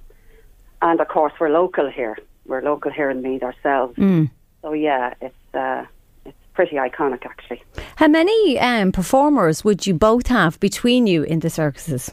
[0.82, 2.17] and of course we're local here.
[2.45, 3.95] We're local here in Meath ourselves.
[3.97, 4.29] Mm.
[4.62, 5.86] So yeah, it's uh,
[6.25, 7.62] it's pretty iconic actually.
[7.95, 12.12] How many um, performers would you both have between you in the circuses?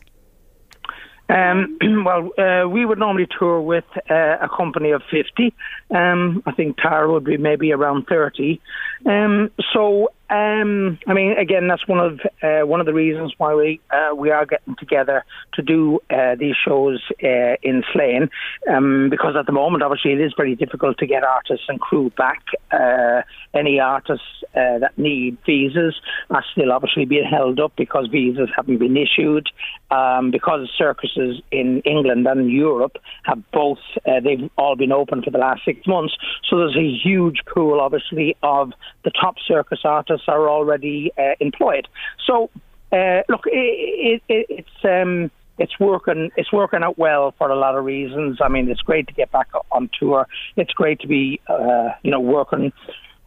[1.31, 5.55] Um, well, uh, we would normally tour with uh, a company of 50.
[5.95, 8.61] Um, I think Tara would be maybe around 30.
[9.07, 13.53] Um, so um, I mean, again, that's one of uh, one of the reasons why
[13.53, 18.31] we uh, we are getting together to do uh, these shows uh, in Slane,
[18.73, 22.11] um, because at the moment, obviously, it is very difficult to get artists and crew
[22.17, 22.45] back.
[22.71, 23.23] Uh,
[23.55, 28.79] any artists uh, that need visas are still obviously being held up because visas haven't
[28.79, 29.49] been issued.
[29.91, 35.39] Um, because circuses in England and Europe have both, they've all been open for the
[35.39, 36.15] last six months.
[36.49, 38.71] So there's a huge pool, obviously, of
[39.03, 41.89] the top circus artists are already uh, employed.
[42.27, 42.51] So,
[42.93, 44.85] uh, look, it, it, it's.
[44.85, 48.39] Um, it's working it's working out well for a lot of reasons.
[48.41, 50.27] I mean, it's great to get back on tour.
[50.57, 52.73] It's great to be uh, you know working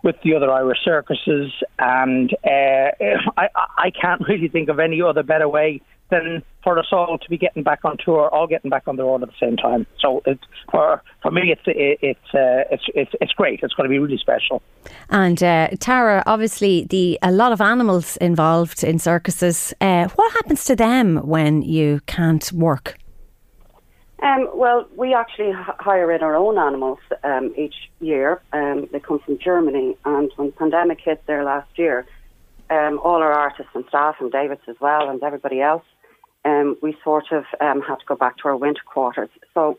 [0.04, 2.92] with the other Irish circuses, and uh,
[3.38, 5.82] I I can't really think of any other better way
[6.14, 9.04] than for us all to be getting back on tour, all getting back on the
[9.04, 9.86] road at the same time.
[10.00, 10.40] So it,
[10.72, 13.60] for for me, it's it, it's, uh, it's it's it's great.
[13.64, 14.62] It's going to be really special.
[15.10, 19.74] And uh, Tara, obviously, the a lot of animals involved in circuses.
[19.82, 22.96] Uh, what happens to them when you can't work?
[24.22, 28.42] Um, well, we actually h- hire in our own animals um, each year.
[28.54, 32.06] Um, they come from Germany, and when the pandemic hit there last year,
[32.70, 35.84] um, all our artists and staff, and David's as well, and everybody else,
[36.46, 39.30] um, we sort of um, had to go back to our winter quarters.
[39.54, 39.78] So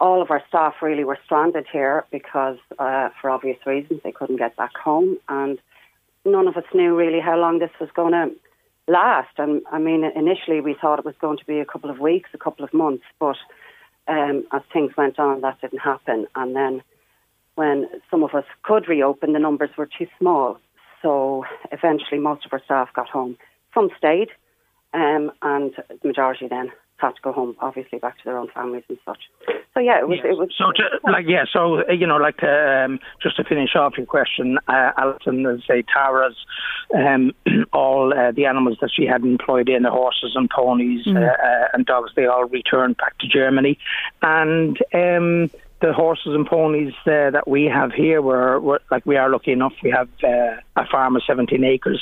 [0.00, 4.36] all of our staff really were stranded here because, uh, for obvious reasons, they couldn't
[4.36, 5.58] get back home, and
[6.24, 8.30] none of us knew really how long this was going to
[8.88, 9.38] last.
[9.38, 12.30] And I mean, initially we thought it was going to be a couple of weeks,
[12.34, 13.36] a couple of months, but
[14.08, 16.26] um, as things went on, that didn't happen.
[16.34, 16.82] And then
[17.54, 20.58] when some of us could reopen, the numbers were too small.
[21.00, 23.36] So eventually, most of our staff got home.
[23.74, 24.28] Some stayed,
[24.94, 26.70] um, and the majority then
[27.02, 29.18] had to go home, obviously back to their own families and such.
[29.74, 30.18] So yeah, it was.
[30.22, 30.26] Yes.
[30.30, 33.44] It was so to, like yeah, so uh, you know, like to, um, just to
[33.44, 36.36] finish off your question, uh, Alison, as say Tara's,
[36.94, 37.32] um,
[37.72, 41.16] all uh, the animals that she had employed in the horses and ponies Mm.
[41.16, 43.78] uh, uh, and dogs, they all returned back to Germany,
[44.22, 44.78] and.
[44.94, 45.50] Um,
[45.82, 49.52] the horses and ponies uh, that we have here, we're, we're like we are lucky
[49.52, 49.72] enough.
[49.82, 52.00] We have uh, a farm of 17 acres,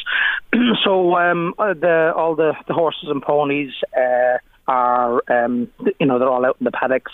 [0.85, 4.39] so um, the, all the, the horses and ponies uh,
[4.69, 7.13] are, um, you know, they're all out in the paddocks,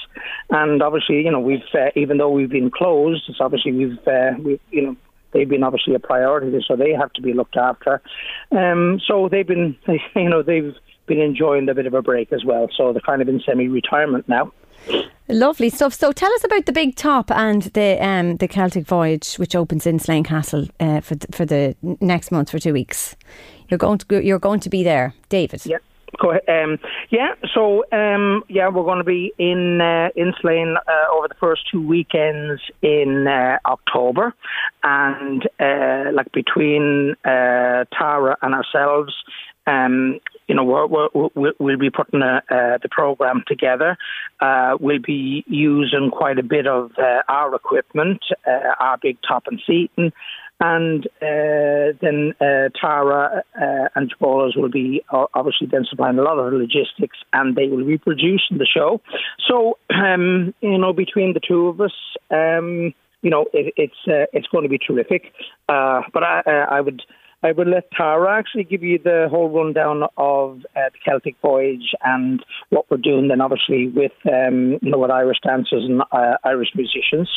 [0.51, 4.33] and obviously, you know, we've uh, even though we've been closed, it's obviously we've, uh,
[4.43, 4.97] we, you know.
[5.33, 8.01] They've been obviously a priority, so they have to be looked after.
[8.53, 9.77] Um, so they've been,
[10.17, 10.75] you know, they've
[11.07, 12.69] been enjoying a bit of a break as well.
[12.75, 14.53] So they're kind of in semi-retirement now.
[15.29, 15.93] Lovely stuff.
[15.93, 19.87] So tell us about the Big Top and the um, the Celtic Voyage, which opens
[19.87, 23.17] in Slane Castle uh, for the, for the next month for two weeks.
[23.69, 25.67] You're going to you're going to be there, David.
[25.67, 25.79] Yeah.
[26.21, 26.43] Go ahead.
[26.49, 26.79] Um,
[27.11, 31.35] yeah, so um, yeah, we're going to be in uh, in Slane uh, over the
[31.35, 34.33] first two weekends in uh, October,
[34.83, 39.15] and uh, like between uh, Tara and ourselves,
[39.67, 43.97] um, you know, we're, we're, we'll be putting a, uh, the program together.
[44.41, 49.45] Uh, we'll be using quite a bit of uh, our equipment, uh, our big top
[49.49, 50.13] and seating,
[50.61, 56.39] and uh, then uh, Tara uh, and Gerbolas will be obviously then supplying a lot
[56.39, 59.01] of logistics, and they will be producing the show.
[59.47, 61.93] So, um, you know, between the two of us.
[62.31, 65.33] Um, you know, it, it's uh, it's going to be terrific.
[65.69, 67.03] Uh, but I, uh, I would
[67.47, 71.95] I will let Tara actually give you the whole rundown of uh, the Celtic Voyage
[72.03, 73.29] and what we're doing.
[73.29, 77.31] Then, obviously, with um, you know, with Irish dancers and uh, Irish musicians.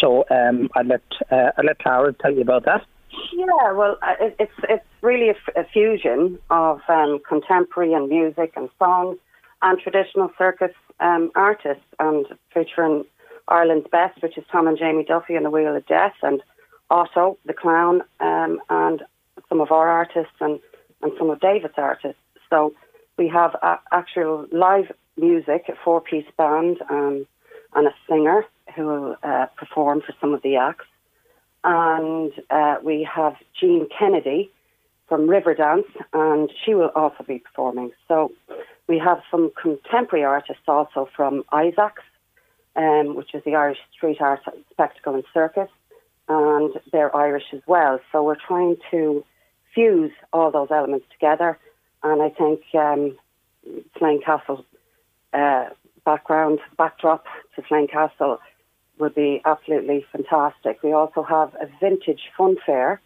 [0.00, 1.02] So um, I'd let
[1.32, 2.82] uh, I'd let Clara tell you about that.
[3.34, 8.68] Yeah, well, uh, it, it's it's really a fusion of um, contemporary and music and
[8.78, 9.18] songs
[9.62, 12.24] and traditional circus um, artists, and
[12.54, 13.04] featuring
[13.48, 16.40] Ireland's best, which is Tom and Jamie Duffy and the Wheel of Death, and
[16.88, 19.02] Otto the Clown, um, and
[19.48, 20.60] some of our artists and,
[21.02, 22.20] and some of David's artists.
[22.50, 22.74] So
[23.16, 27.26] we have a, actual live music, a four piece band, um,
[27.74, 30.86] and a singer who will uh, perform for some of the acts.
[31.64, 34.50] And uh, we have Jean Kennedy
[35.08, 37.92] from Riverdance, and she will also be performing.
[38.08, 38.32] So
[38.88, 42.02] we have some contemporary artists also from ISACS,
[42.76, 45.68] um, which is the Irish Street Art Spectacle and Circus,
[46.28, 48.00] and they're Irish as well.
[48.12, 49.24] So we're trying to
[49.76, 51.58] fuse all those elements together,
[52.02, 53.16] and I think um,
[53.98, 54.64] Slane Castle
[55.32, 55.66] uh,
[56.04, 58.38] background backdrop to Slane Castle
[58.98, 60.82] would be absolutely fantastic.
[60.82, 63.00] We also have a vintage fun fair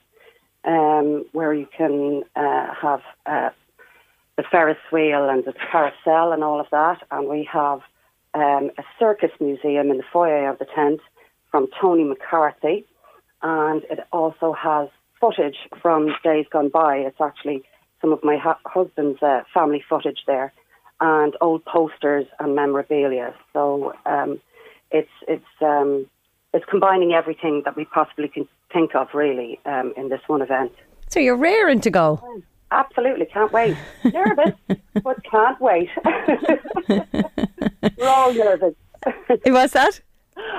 [0.64, 3.50] um, where you can uh, have uh,
[4.36, 7.80] the Ferris wheel and the carousel and all of that, and we have
[8.34, 11.00] um, a circus museum in the foyer of the tent
[11.50, 12.86] from Tony McCarthy,
[13.42, 14.88] and it also has
[15.20, 16.96] footage from days gone by.
[16.96, 17.62] It's actually
[18.00, 20.52] some of my ha- husband's uh, family footage there,
[21.00, 23.34] and old posters and memorabilia.
[23.52, 24.40] So um,
[24.90, 26.06] it's it's um,
[26.52, 30.72] it's combining everything that we possibly can think of, really, um, in this one event.
[31.08, 32.42] So you're raring to go.
[32.72, 33.76] Absolutely, can't wait.
[34.04, 34.54] Nervous,
[35.02, 35.88] but can't wait.
[36.88, 38.74] we're all nervous.
[39.44, 40.00] What's that?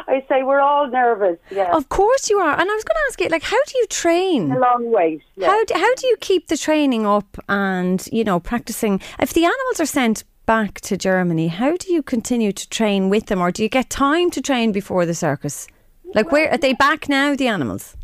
[0.08, 1.38] I say we're all nervous.
[1.50, 2.52] Yeah, Of course you are.
[2.60, 4.52] And I was going to ask you, like, how do you train?
[4.52, 5.22] a long wait.
[5.36, 5.48] Yeah.
[5.48, 9.00] How do, how do you keep the training up and, you know, practicing?
[9.20, 13.28] If the animals are sent back to Germany, how do you continue to train with
[13.28, 15.67] them or do you get time to train before the circus?
[16.13, 17.96] Like, where are they back now, the animals?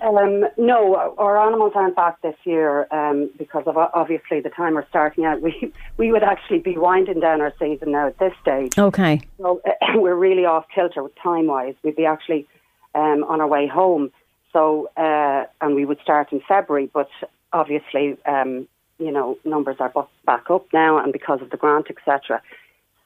[0.00, 4.88] Um, no, our animals aren't back this year um, because of obviously the time we're
[4.88, 5.40] starting out.
[5.48, 8.78] We we would actually be winding down our season now at this stage.
[8.78, 9.20] Okay.
[9.38, 11.74] So uh, we're really off kilter with time wise.
[11.82, 12.46] We'd be actually
[12.94, 14.10] um, on our way home.
[14.52, 17.10] So uh, and we would start in February, but
[17.52, 19.92] obviously um, you know numbers are
[20.24, 22.40] back up now, and because of the grant, etc.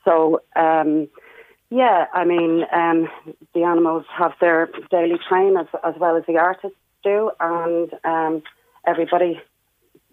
[0.04, 0.40] So.
[1.72, 3.08] Yeah, I mean, um,
[3.54, 8.42] the animals have their daily train as, as well as the artists do, and um,
[8.86, 9.40] everybody,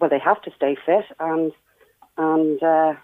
[0.00, 1.52] well, they have to stay fit and
[2.16, 2.94] and uh,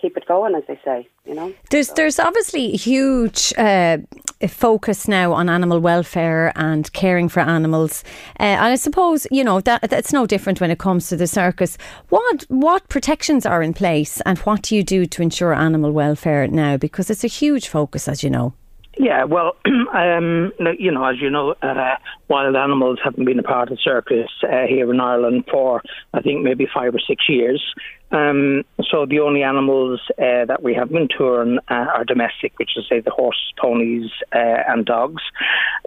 [0.00, 1.06] keep it going, as they say.
[1.26, 1.54] You know.
[1.70, 3.98] There's there's obviously huge uh,
[4.46, 8.04] focus now on animal welfare and caring for animals,
[8.38, 11.26] uh, and I suppose you know that that's no different when it comes to the
[11.26, 11.76] circus.
[12.10, 16.46] What what protections are in place, and what do you do to ensure animal welfare
[16.46, 16.76] now?
[16.76, 18.52] Because it's a huge focus, as you know.
[18.98, 19.54] Yeah, well,
[19.94, 24.28] um, you know, as you know, uh, wild animals haven't been a part of circus
[24.42, 25.82] uh, here in Ireland for,
[26.12, 27.62] I think, maybe five or six years.
[28.10, 32.70] Um, so the only animals uh, that we have been touring uh, are domestic, which
[32.76, 35.22] is, say, the horses, ponies, uh, and dogs.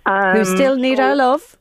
[0.05, 1.57] Um, Who still need so- our love?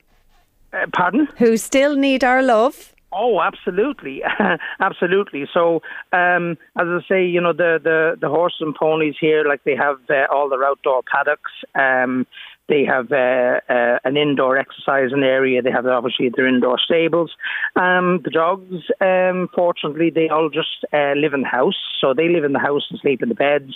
[0.73, 1.27] uh, pardon?
[1.39, 2.95] Who still need our love?
[3.13, 4.23] Oh, absolutely,
[4.81, 5.49] absolutely.
[5.53, 9.65] So, um, as I say, you know, the, the, the horses and ponies here, like
[9.65, 11.51] they have uh, all their outdoor paddocks.
[11.75, 12.27] Um,
[12.69, 15.61] they have uh, uh, an indoor exercising area.
[15.61, 17.33] They have obviously their indoor stables.
[17.75, 21.75] Um, the dogs, um, fortunately, they all just uh, live in the house.
[22.01, 23.75] So they live in the house and sleep in the beds.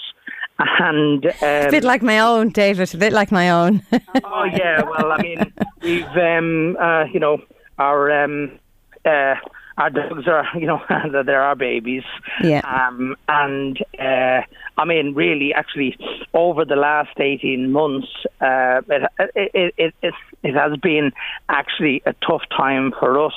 [0.61, 2.95] And um, A bit like my own, David.
[2.95, 3.83] A bit like my own.
[4.27, 7.39] Oh yeah, well, I mean, we've um, uh, you know
[7.79, 8.59] our um,
[9.05, 9.35] uh,
[9.77, 10.81] our dogs are you know
[11.25, 12.05] they're our babies.
[12.43, 12.61] Yeah.
[12.61, 14.43] Um, and uh,
[14.77, 15.97] I mean, really, actually,
[16.33, 18.09] over the last eighteen months,
[18.41, 21.13] uh, it, it it it it has been
[21.49, 23.35] actually a tough time for us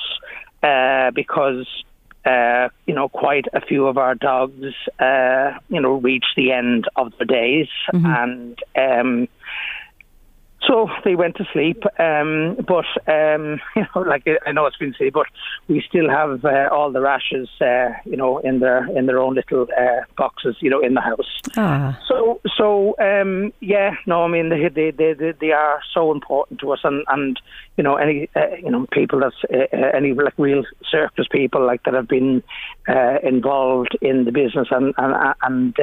[0.62, 1.66] uh, because.
[2.24, 6.86] Uh, you know, quite a few of our dogs, uh, you know, reach the end
[6.96, 9.28] of their days, and um,
[10.68, 14.94] so they went to sleep, um, but um, you know, like I know it's been
[14.98, 15.26] said, but
[15.66, 19.34] we still have uh, all the rashes, uh, you know, in their in their own
[19.34, 21.40] little uh, boxes, you know, in the house.
[21.56, 21.98] ah.
[22.06, 26.72] So, so um, yeah, no, I mean they they, they they are so important to
[26.72, 27.40] us, and and
[27.76, 31.64] you know any uh, you know people that's uh, uh, any like real circus people
[31.64, 32.42] like that have been
[32.88, 35.76] uh, involved in the business and and and.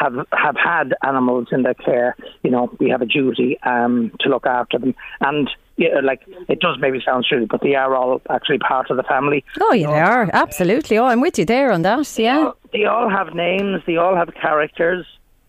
[0.00, 4.10] Uh, have have had animals in their care, you know, we have a duty um,
[4.20, 4.94] to look after them.
[5.20, 8.96] And yeah, like it does maybe sound silly, but they are all actually part of
[8.96, 9.44] the family.
[9.60, 10.30] Oh, yeah, they are.
[10.32, 10.98] Absolutely.
[10.98, 12.18] Oh, I'm with you there on that.
[12.18, 12.52] Yeah.
[12.72, 13.82] They all have names.
[13.86, 15.06] They all have characters.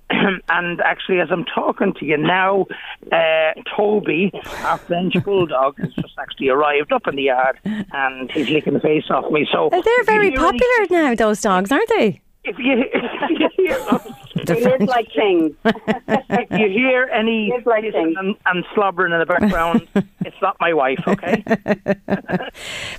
[0.50, 2.68] and actually, as I'm talking to you now,
[3.12, 8.50] uh, Toby, our French bulldog, has just actually arrived up in the yard, and he's
[8.50, 9.48] licking the face off me.
[9.52, 11.16] So they're very popular any, now.
[11.16, 12.22] Those dogs, aren't they?
[12.46, 14.00] If you, if you hear,
[14.46, 15.56] they live like kings.
[15.64, 19.88] if you hear any like and, and, slobbering in the background,
[20.26, 21.44] it's not my wife, okay?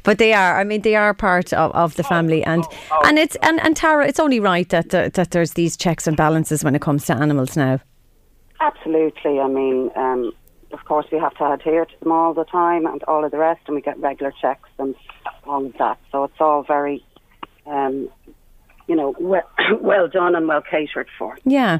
[0.03, 0.59] but they are.
[0.59, 3.61] I mean, they are part of, of the family, and oh, oh, and it's and,
[3.61, 6.83] and Tara, it's only right that uh, that there's these checks and balances when it
[6.83, 7.79] comes to animals now.
[8.59, 9.39] Absolutely.
[9.39, 10.33] I mean, um,
[10.73, 13.39] of course, we have to adhere to them all the time, and all of the
[13.39, 14.97] rest, and we get regular checks and
[15.47, 16.01] all of that.
[16.11, 17.05] So it's all very
[17.67, 18.09] um,
[18.87, 19.49] you know, well,
[19.81, 21.39] well done and well catered for.
[21.45, 21.79] Yeah.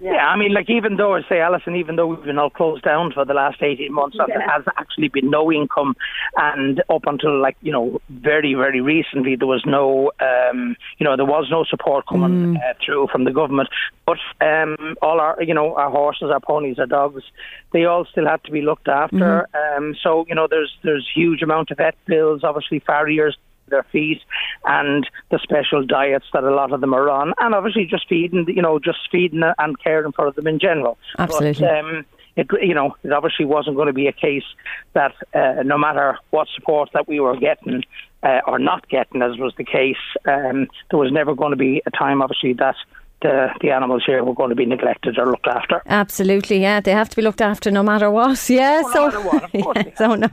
[0.00, 0.12] Yeah.
[0.12, 0.26] yeah.
[0.26, 3.12] I mean, like even though I say, Alison, even though we've been all closed down
[3.12, 4.26] for the last eighteen months, yeah.
[4.28, 5.96] there has actually been no income,
[6.36, 11.16] and up until like you know very very recently, there was no um, you know
[11.16, 12.56] there was no support coming mm.
[12.58, 13.68] uh, through from the government.
[14.06, 17.24] But um, all our you know our horses, our ponies, our dogs,
[17.72, 19.48] they all still had to be looked after.
[19.52, 19.84] Mm-hmm.
[19.84, 23.36] Um, so you know there's there's huge amount of vet bills, obviously farriers
[23.70, 24.20] their feet
[24.64, 28.46] and the special diets that a lot of them are on, and obviously just feeding,
[28.48, 30.98] you know, just feeding and caring for them in general.
[31.18, 31.66] Absolutely.
[31.66, 32.06] But, um,
[32.36, 34.44] it, you know, it obviously wasn't going to be a case
[34.92, 37.82] that uh, no matter what support that we were getting
[38.22, 39.96] uh, or not getting, as was the case,
[40.26, 42.76] um, there was never going to be a time, obviously, that
[43.20, 45.82] the, the animals here were going to be neglected or looked after.
[45.86, 48.38] Absolutely, yeah, they have to be looked after no matter what.
[48.48, 50.28] Yeah, no so what, yeah, so no.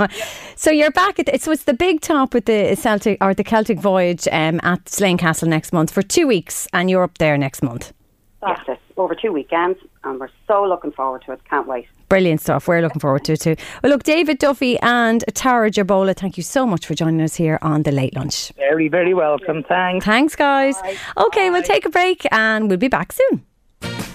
[0.55, 3.79] So you're back at so it's the big top with the Celtic or the Celtic
[3.79, 7.61] Voyage um, at Slane Castle next month for two weeks, and you're up there next
[7.61, 7.93] month.
[8.41, 8.75] That's yeah.
[8.75, 11.41] it, over two weekends, and we're so looking forward to it.
[11.49, 11.87] Can't wait.
[12.09, 12.67] Brilliant stuff.
[12.67, 13.55] We're looking forward to it too.
[13.81, 17.57] Well, look, David Duffy and Tara Gerbola, thank you so much for joining us here
[17.61, 18.51] on the Late Lunch.
[18.57, 19.63] Very, very welcome.
[19.63, 20.05] Thanks.
[20.05, 20.79] Thanks, guys.
[20.81, 20.95] Bye.
[21.17, 21.53] Okay, Bye.
[21.53, 23.43] we'll take a break and we'll be back soon.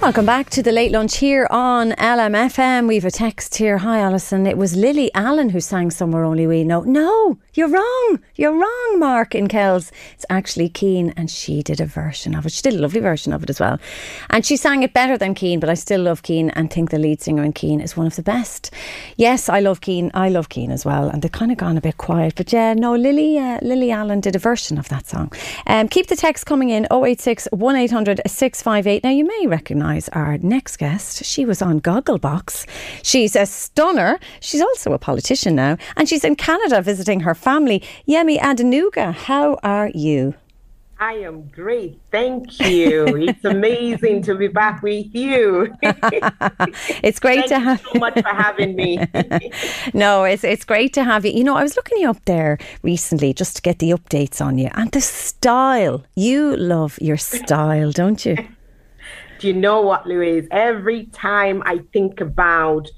[0.00, 2.88] Welcome back to the late lunch here on LMFM.
[2.88, 3.76] We've a text here.
[3.76, 4.46] Hi, Alison.
[4.46, 6.80] It was Lily Allen who sang Somewhere Only We Know.
[6.80, 8.18] No, you're wrong.
[8.34, 9.92] You're wrong, Mark in Kells.
[10.14, 12.52] It's actually Keane, and she did a version of it.
[12.52, 13.78] She did a lovely version of it as well.
[14.30, 16.98] And she sang it better than Keane, but I still love Keane and think the
[16.98, 18.70] lead singer in Keane is one of the best.
[19.18, 20.10] Yes, I love Keane.
[20.14, 21.10] I love Keane as well.
[21.10, 22.36] And they've kind of gone a bit quiet.
[22.36, 25.30] But yeah, no, Lily uh, Lily Allen did a version of that song.
[25.66, 29.04] Um, keep the text coming in 086 1800 658.
[29.04, 31.24] Now, you may recognise our next guest.
[31.24, 32.66] She was on Gogglebox.
[33.02, 34.18] She's a stunner.
[34.40, 37.82] She's also a politician now, and she's in Canada visiting her family.
[38.08, 40.34] Yemi Adenuga, how are you?
[41.00, 41.98] I am great.
[42.10, 43.06] Thank you.
[43.26, 45.74] it's amazing to be back with you.
[45.82, 48.98] it's great Thank to have you so much for having me.
[49.94, 51.32] no, it's it's great to have you.
[51.32, 54.58] You know, I was looking you up there recently just to get the updates on
[54.58, 56.04] you and the style.
[56.16, 58.36] You love your style, don't you?
[59.40, 60.46] Do you know what, Louise?
[60.50, 62.90] Every time I think about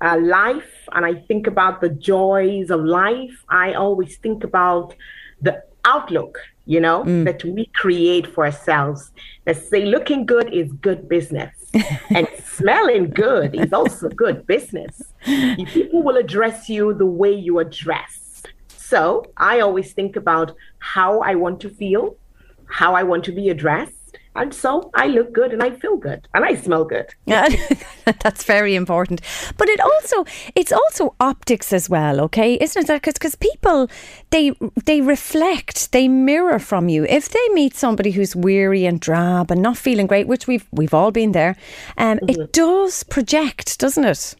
[0.00, 4.94] uh, life and I think about the joys of life, I always think about
[5.42, 7.24] the outlook, you know, mm.
[7.24, 9.10] that we create for ourselves.
[9.44, 11.52] Let's say looking good is good business.
[12.10, 15.02] and smelling good is also good business.
[15.24, 18.44] People will address you the way you address.
[18.68, 22.16] So I always think about how I want to feel,
[22.66, 23.97] how I want to be addressed
[24.36, 27.06] and so I look good and I feel good and I smell good.
[27.26, 27.48] Yeah,
[28.20, 29.20] that's very important.
[29.56, 30.24] But it also
[30.54, 32.54] it's also optics as well, okay?
[32.60, 32.92] Isn't it?
[32.92, 33.90] Because because people
[34.30, 34.52] they
[34.84, 37.04] they reflect, they mirror from you.
[37.04, 40.94] If they meet somebody who's weary and drab and not feeling great, which we've we've
[40.94, 41.56] all been there,
[41.96, 42.42] um, mm-hmm.
[42.42, 44.34] it does project, doesn't it?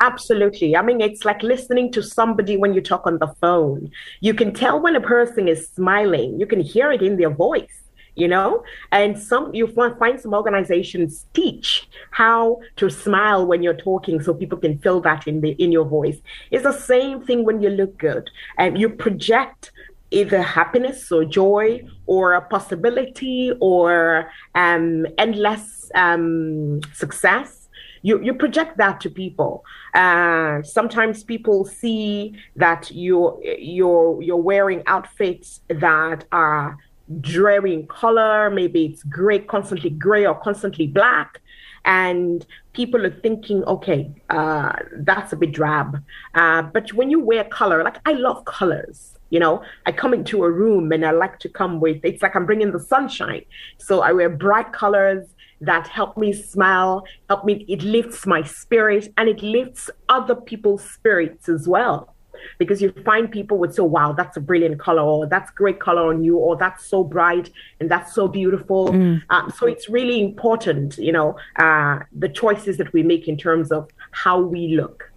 [0.00, 0.76] Absolutely.
[0.76, 3.92] I mean, it's like listening to somebody when you talk on the phone.
[4.20, 6.40] You can tell when a person is smiling.
[6.40, 7.81] You can hear it in their voice
[8.14, 8.62] you know?
[8.90, 14.58] And some you find some organizations teach how to smile when you're talking so people
[14.58, 16.18] can feel that in the in your voice.
[16.50, 18.30] It's the same thing when you look good.
[18.58, 19.72] And you project
[20.12, 27.68] either happiness or joy or a possibility or um, endless um, success.
[28.02, 29.64] You, you project that to people.
[29.94, 36.76] Uh, sometimes people see that you're you're you're wearing outfits that are
[37.20, 41.40] dreary in color, maybe it's gray, constantly gray or constantly black.
[41.84, 46.02] And people are thinking, okay, uh, that's a bit drab.
[46.34, 50.44] Uh, but when you wear color, like I love colors, you know, I come into
[50.44, 53.44] a room and I like to come with, it's like I'm bringing the sunshine.
[53.78, 55.26] So I wear bright colors
[55.60, 60.84] that help me smile, help me, it lifts my spirit and it lifts other people's
[60.84, 62.11] spirits as well.
[62.58, 66.08] Because you find people would say, wow, that's a brilliant color, or that's great color
[66.08, 68.88] on you, or that's so bright and that's so beautiful.
[68.88, 69.22] Mm.
[69.30, 73.70] Uh, so it's really important, you know, uh, the choices that we make in terms
[73.70, 75.11] of how we look.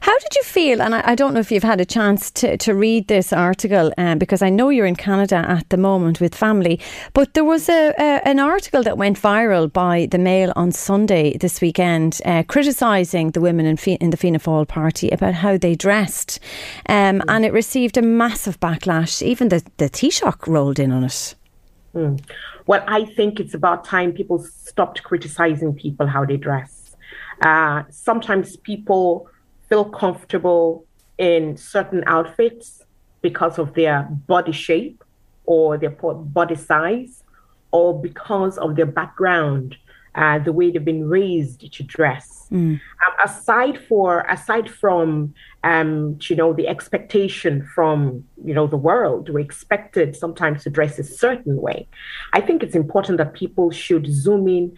[0.00, 0.82] How did you feel?
[0.82, 3.92] And I, I, don't know if you've had a chance to, to read this article
[3.98, 6.78] um, because I know you're in Canada at the moment with family,
[7.12, 11.36] but there was a, a an article that went viral by the Mail on Sunday
[11.38, 15.74] this weekend uh, criticising the women in, in the Fianna Fáil party about how they
[15.74, 16.38] dressed.
[16.88, 19.22] Um, and it received a massive backlash.
[19.22, 21.34] Even the, the Taoiseach rolled in on it.
[21.94, 22.20] Mm.
[22.66, 26.96] Well, I think it's about time people stopped criticising people how they dress.
[27.42, 29.28] Uh, sometimes people
[29.68, 30.86] feel comfortable
[31.18, 32.82] in certain outfits
[33.22, 35.02] because of their body shape
[35.46, 37.22] or their body size
[37.70, 39.76] or because of their background
[40.16, 42.46] uh, the way they've been raised to dress.
[42.50, 42.80] Mm.
[42.80, 49.28] Um, aside for aside from um, you know the expectation from you know the world,
[49.28, 51.86] we're expected sometimes to dress a certain way.
[52.32, 54.74] I think it's important that people should zoom in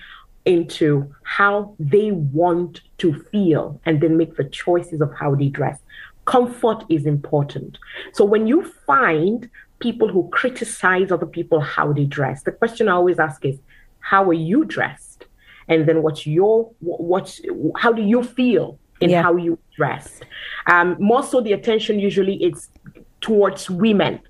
[0.49, 5.78] into how they want to feel and then make the choices of how they dress.
[6.24, 7.78] Comfort is important.
[8.12, 12.92] So when you find people who criticize other people how they dress, the question I
[12.92, 13.59] always ask is,
[14.01, 15.26] how are you dressed?
[15.68, 17.42] And then what's your what's
[17.76, 19.22] how do you feel in yeah.
[19.22, 20.24] how you dressed?
[20.66, 22.70] Um, more so, the attention usually it's
[23.20, 24.20] towards women,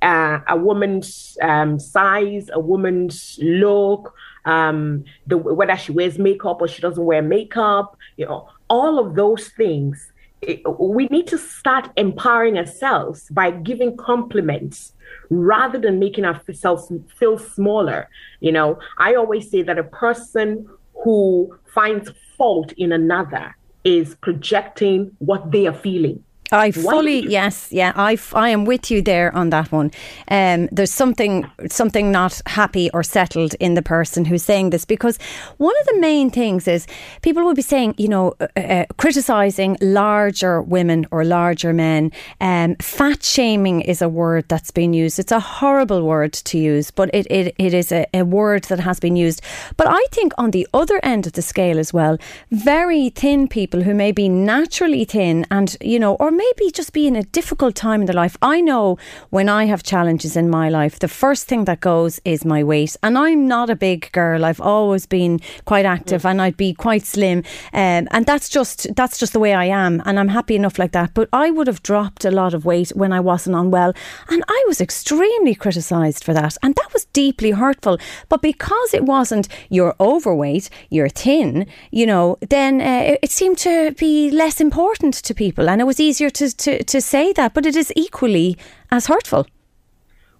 [0.00, 4.14] uh, a woman's um, size, a woman's look,
[4.48, 9.14] um, the whether she wears makeup or she doesn't wear makeup, you know, all of
[9.14, 10.10] those things.
[10.40, 14.92] It, we need to start empowering ourselves by giving compliments
[15.30, 18.08] rather than making ourselves feel smaller.
[18.40, 20.68] You know, I always say that a person
[21.02, 26.22] who finds fault in another is projecting what they are feeling.
[26.50, 27.92] I fully yes, yeah.
[27.94, 29.90] I, I am with you there on that one.
[30.28, 35.18] Um, there's something something not happy or settled in the person who's saying this because
[35.58, 36.86] one of the main things is
[37.20, 42.12] people will be saying, you know, uh, uh, criticizing larger women or larger men.
[42.40, 45.18] Um, fat shaming is a word that's been used.
[45.18, 48.80] It's a horrible word to use, but it it, it is a, a word that
[48.80, 49.42] has been used.
[49.76, 52.16] But I think on the other end of the scale as well,
[52.50, 57.06] very thin people who may be naturally thin and you know or maybe just be
[57.06, 58.36] in a difficult time in their life.
[58.40, 58.96] I know
[59.30, 62.96] when I have challenges in my life, the first thing that goes is my weight.
[63.02, 64.44] And I'm not a big girl.
[64.44, 67.38] I've always been quite active and I'd be quite slim.
[67.72, 70.00] Um, and that's just that's just the way I am.
[70.06, 71.12] And I'm happy enough like that.
[71.12, 73.92] But I would have dropped a lot of weight when I wasn't unwell.
[74.28, 76.56] And I was extremely criticised for that.
[76.62, 77.98] And that was deeply hurtful.
[78.28, 83.58] But because it wasn't you're overweight, you're thin, you know, then uh, it, it seemed
[83.58, 85.68] to be less important to people.
[85.68, 88.56] And it was easier easier to, to, to say that, but it is equally
[88.90, 89.46] as hurtful.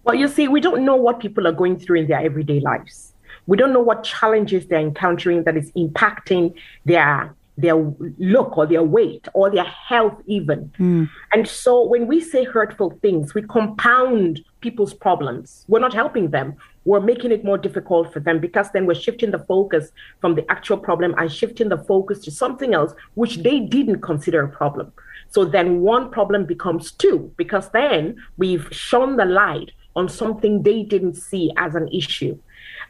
[0.05, 3.13] Well, you see, we don't know what people are going through in their everyday lives.
[3.47, 7.77] We don't know what challenges they're encountering that is impacting their their
[8.19, 10.73] look or their weight or their health even.
[10.79, 11.11] Mm.
[11.33, 15.65] And so when we say hurtful things, we compound people's problems.
[15.67, 16.55] We're not helping them.
[16.85, 19.91] We're making it more difficult for them because then we're shifting the focus
[20.21, 24.45] from the actual problem and shifting the focus to something else which they didn't consider
[24.45, 24.93] a problem.
[25.31, 30.85] So then one problem becomes two because then we've shone the light on something they
[30.85, 32.39] didn't see as an issue.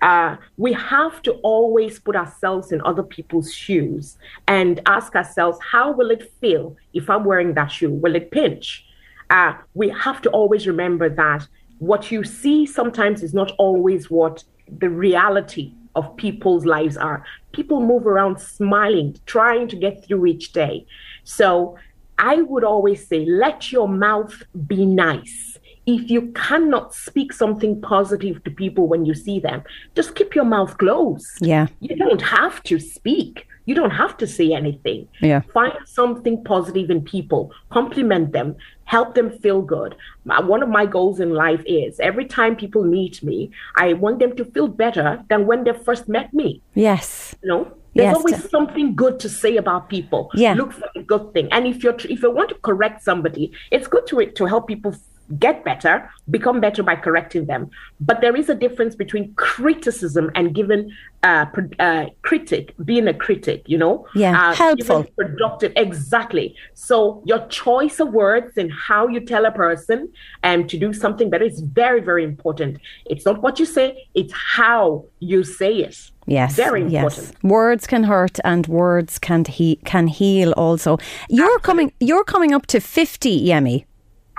[0.03, 5.93] Uh, we have to always put ourselves in other people's shoes and ask ourselves, how
[5.93, 7.91] will it feel if I'm wearing that shoe?
[7.91, 8.85] Will it pinch?
[9.31, 11.47] Uh, we have to always remember that
[11.79, 14.45] what you see sometimes is not always what
[14.79, 17.25] the reality of people's lives are.
[17.53, 20.87] People move around smiling, trying to get through each day.
[21.25, 21.77] So
[22.19, 25.48] I would always say, let your mouth be nice.
[25.89, 29.62] If you cannot speak something positive to people when you see them,
[29.97, 31.26] just keep your mouth closed.
[31.41, 31.68] Yeah.
[31.80, 33.47] You don't have to speak.
[33.64, 35.09] You don't have to say anything.
[35.22, 35.41] Yeah.
[35.55, 39.97] Find something positive in people, compliment them, help them feel good.
[40.24, 44.36] One of my goals in life is every time people meet me, I want them
[44.36, 46.61] to feel better than when they first met me.
[46.74, 47.34] Yes.
[47.43, 47.62] You know,
[47.95, 48.16] there's yes.
[48.16, 50.30] always something good to say about people.
[50.34, 50.53] Yeah.
[50.53, 51.49] Look for a good thing.
[51.51, 54.95] And if you're if you want to correct somebody, it's good to to help people
[55.39, 57.70] get better, become better by correcting them.
[58.01, 60.91] But there is a difference between criticism and giving
[61.22, 61.47] uh,
[61.79, 64.07] uh, critic, being a critic, you know?
[64.14, 65.05] Yeah, uh, helpful.
[65.16, 66.57] Productive, exactly.
[66.74, 70.11] So your choice of words and how you tell a person
[70.43, 72.79] and um, to do something better is very, very important.
[73.07, 76.11] It's not what you say, it's how you say it.
[76.26, 77.22] Yes, very important.
[77.22, 77.33] Yes.
[77.43, 80.53] Words can hurt, and words can he can heal.
[80.59, 80.99] Also,
[81.31, 81.62] you're Absolutely.
[81.62, 81.93] coming.
[82.01, 83.87] You're coming up to fifty, Yemi.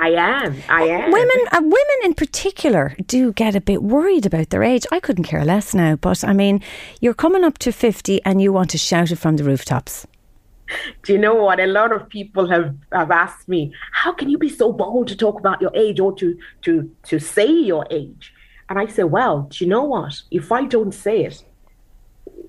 [0.01, 0.55] I am.
[0.69, 1.11] I am.
[1.11, 4.85] Women, uh, women in particular, do get a bit worried about their age.
[4.93, 6.61] I couldn't care less now, but I mean,
[7.01, 10.07] you're coming up to fifty, and you want to shout it from the rooftops.
[11.03, 11.59] Do you know what?
[11.59, 15.17] A lot of people have, have asked me, how can you be so bold to
[15.17, 18.33] talk about your age or to to to say your age?
[18.69, 20.21] And I say, well, do you know what?
[20.31, 21.43] If I don't say it,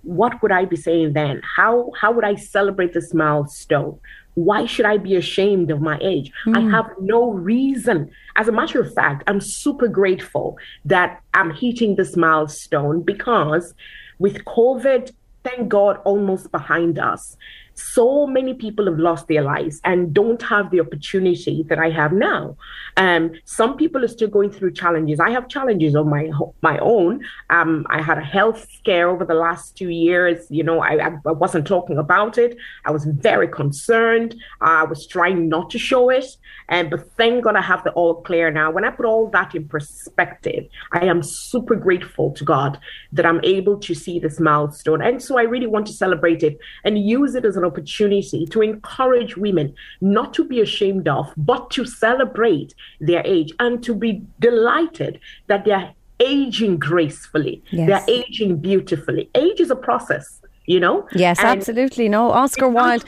[0.02, 1.40] what would I be saying then?
[1.56, 3.98] How how would I celebrate this milestone?
[4.34, 6.32] Why should I be ashamed of my age?
[6.46, 6.56] Mm.
[6.56, 6.70] I hmm.
[6.70, 8.10] have no reason.
[8.36, 13.74] As a matter of fact, I'm super grateful that I'm hitting this milestone because
[14.18, 15.12] with COVID,
[15.44, 17.36] thank God, almost behind us,
[17.74, 22.12] so many people have lost their lives and don't have the opportunity that I have
[22.12, 22.56] now.
[22.96, 25.20] Um, some people are still going through challenges.
[25.20, 26.30] I have challenges of my
[26.62, 27.24] my own.
[27.50, 30.46] Um, I had a health scare over the last two years.
[30.50, 32.56] You know, I, I wasn't talking about it.
[32.84, 34.34] I was very concerned.
[34.60, 36.26] I was trying not to show it.
[36.68, 38.70] And but thank God I have the all clear now.
[38.70, 42.78] When I put all that in perspective, I am super grateful to God
[43.12, 45.02] that I'm able to see this milestone.
[45.02, 48.62] And so I really want to celebrate it and use it as an opportunity to
[48.62, 54.22] encourage women not to be ashamed of, but to celebrate their age and to be
[54.40, 57.88] delighted that they're aging gracefully, yes.
[57.88, 59.30] they're aging beautifully.
[59.34, 60.40] Age is a process
[60.70, 61.06] you know?
[61.14, 62.08] Yes, and absolutely.
[62.08, 63.04] No, Oscar Wilde.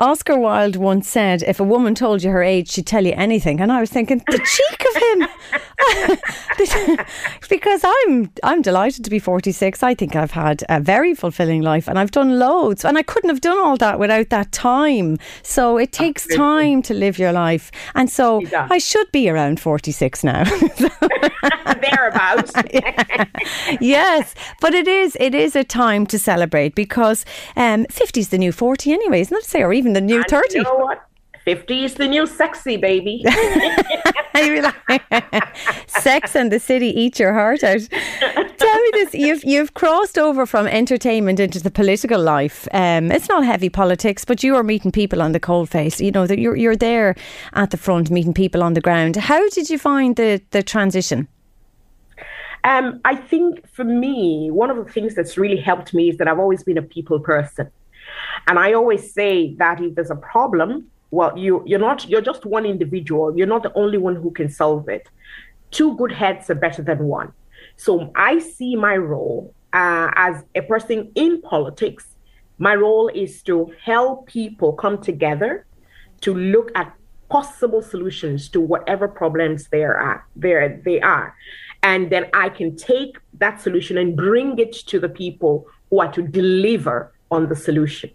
[0.00, 3.60] Oscar Wilde once said, "If a woman told you her age, she'd tell you anything."
[3.60, 5.28] And I was thinking, the cheek of him,
[7.48, 9.82] because I'm I'm delighted to be 46.
[9.82, 13.30] I think I've had a very fulfilling life, and I've done loads, and I couldn't
[13.30, 15.18] have done all that without that time.
[15.42, 16.46] So it takes absolutely.
[16.46, 20.44] time to live your life, and so I should be around 46 now.
[21.80, 22.52] Thereabouts.
[23.80, 27.24] yes, but it is it is a time to celebrate because
[27.56, 29.44] um, 50 is the new 40 anyway, isn't it?
[29.44, 30.58] Say, or even the new and 30.
[30.58, 31.04] You know what?
[31.44, 33.24] 50 is the new sexy, baby.
[35.86, 37.88] Sex and the city eat your heart out.
[38.58, 42.68] Tell me this: you've you've crossed over from entertainment into the political life.
[42.72, 46.00] Um, it's not heavy politics, but you are meeting people on the cold face.
[46.00, 47.14] You know that you're you're there
[47.54, 49.16] at the front, meeting people on the ground.
[49.16, 51.28] How did you find the the transition?
[52.64, 56.28] Um, I think for me, one of the things that's really helped me is that
[56.28, 57.70] I've always been a people person.
[58.46, 62.44] And I always say that if there's a problem, well, you you're not you're just
[62.44, 63.36] one individual.
[63.36, 65.08] You're not the only one who can solve it.
[65.70, 67.32] Two good heads are better than one.
[67.76, 72.06] So I see my role uh, as a person in politics.
[72.58, 75.66] My role is to help people come together
[76.22, 76.94] to look at
[77.30, 81.34] possible solutions to whatever problems there are there they are
[81.82, 86.12] and then I can take that solution and bring it to the people who are
[86.12, 88.10] to deliver on the solution.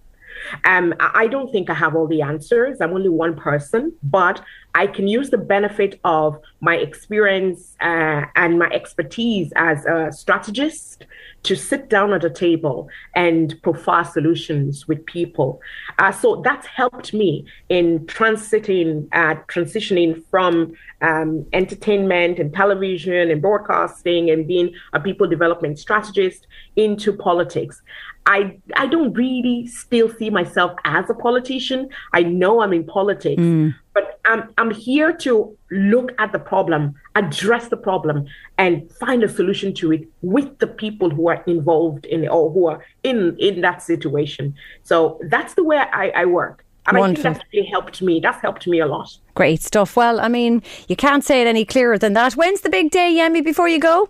[0.65, 2.81] Um, I don't think I have all the answers.
[2.81, 4.41] I'm only one person, but
[4.75, 11.05] I can use the benefit of my experience uh, and my expertise as a strategist
[11.43, 15.61] to sit down at a table and provide solutions with people.
[15.99, 23.41] Uh, so that's helped me in transiting, uh, transitioning from um, entertainment and television and
[23.41, 27.81] broadcasting and being a people development strategist into politics.
[28.25, 31.89] I I don't really still see myself as a politician.
[32.13, 33.75] I know I'm in politics, mm.
[33.93, 38.25] but I'm I'm here to look at the problem, address the problem,
[38.57, 42.51] and find a solution to it with the people who are involved in it or
[42.51, 44.55] who are in in that situation.
[44.83, 46.63] So that's the way I, I work.
[46.85, 47.21] And Wonderful.
[47.21, 48.19] I think that's really helped me.
[48.19, 49.17] That's helped me a lot.
[49.35, 49.95] Great stuff.
[49.95, 52.33] Well, I mean, you can't say it any clearer than that.
[52.33, 54.09] When's the big day, Yemi, before you go?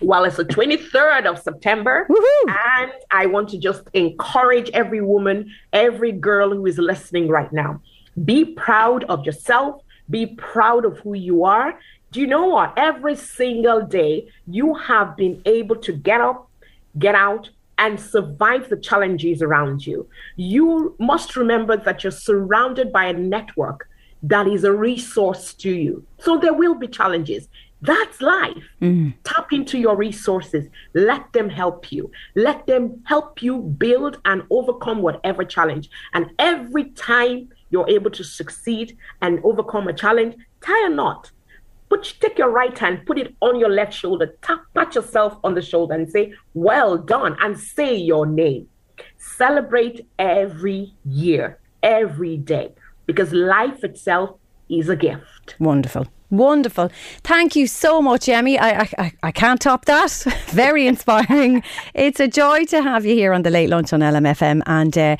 [0.00, 2.06] Well, it's the 23rd of September.
[2.08, 2.48] Woo-hoo.
[2.48, 7.82] And I want to just encourage every woman, every girl who is listening right now.
[8.24, 9.82] Be proud of yourself.
[10.08, 11.78] Be proud of who you are.
[12.12, 12.72] Do you know what?
[12.76, 16.50] Every single day, you have been able to get up,
[16.98, 20.08] get out, and survive the challenges around you.
[20.36, 23.88] You must remember that you're surrounded by a network
[24.22, 26.04] that is a resource to you.
[26.18, 27.48] So there will be challenges.
[27.82, 28.62] That's life.
[28.82, 29.14] Mm.
[29.24, 30.68] Tap into your resources.
[30.94, 32.10] Let them help you.
[32.34, 35.88] Let them help you build and overcome whatever challenge.
[36.12, 41.30] And every time you're able to succeed and overcome a challenge, tie a knot.
[41.88, 45.54] Put take your right hand, put it on your left shoulder, tap, pat yourself on
[45.54, 48.68] the shoulder, and say, "Well done," and say your name.
[49.16, 52.74] Celebrate every year, every day,
[53.06, 55.56] because life itself is a gift.
[55.58, 56.06] Wonderful.
[56.30, 56.90] Wonderful.
[57.22, 58.58] Thank you so much, Emmy.
[58.58, 60.10] I, I, I can't top that.
[60.48, 61.62] Very inspiring.
[61.94, 64.62] it's a joy to have you here on the Late Lunch on LMFM.
[64.66, 65.16] And uh,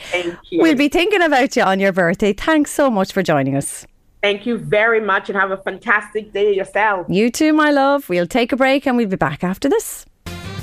[0.53, 2.33] we'll be thinking about you on your birthday.
[2.33, 3.87] Thanks so much for joining us.
[4.23, 7.07] Thank you very much and have a fantastic day yourself.
[7.09, 8.09] You too, my love.
[8.09, 10.05] We'll take a break and we'll be back after this.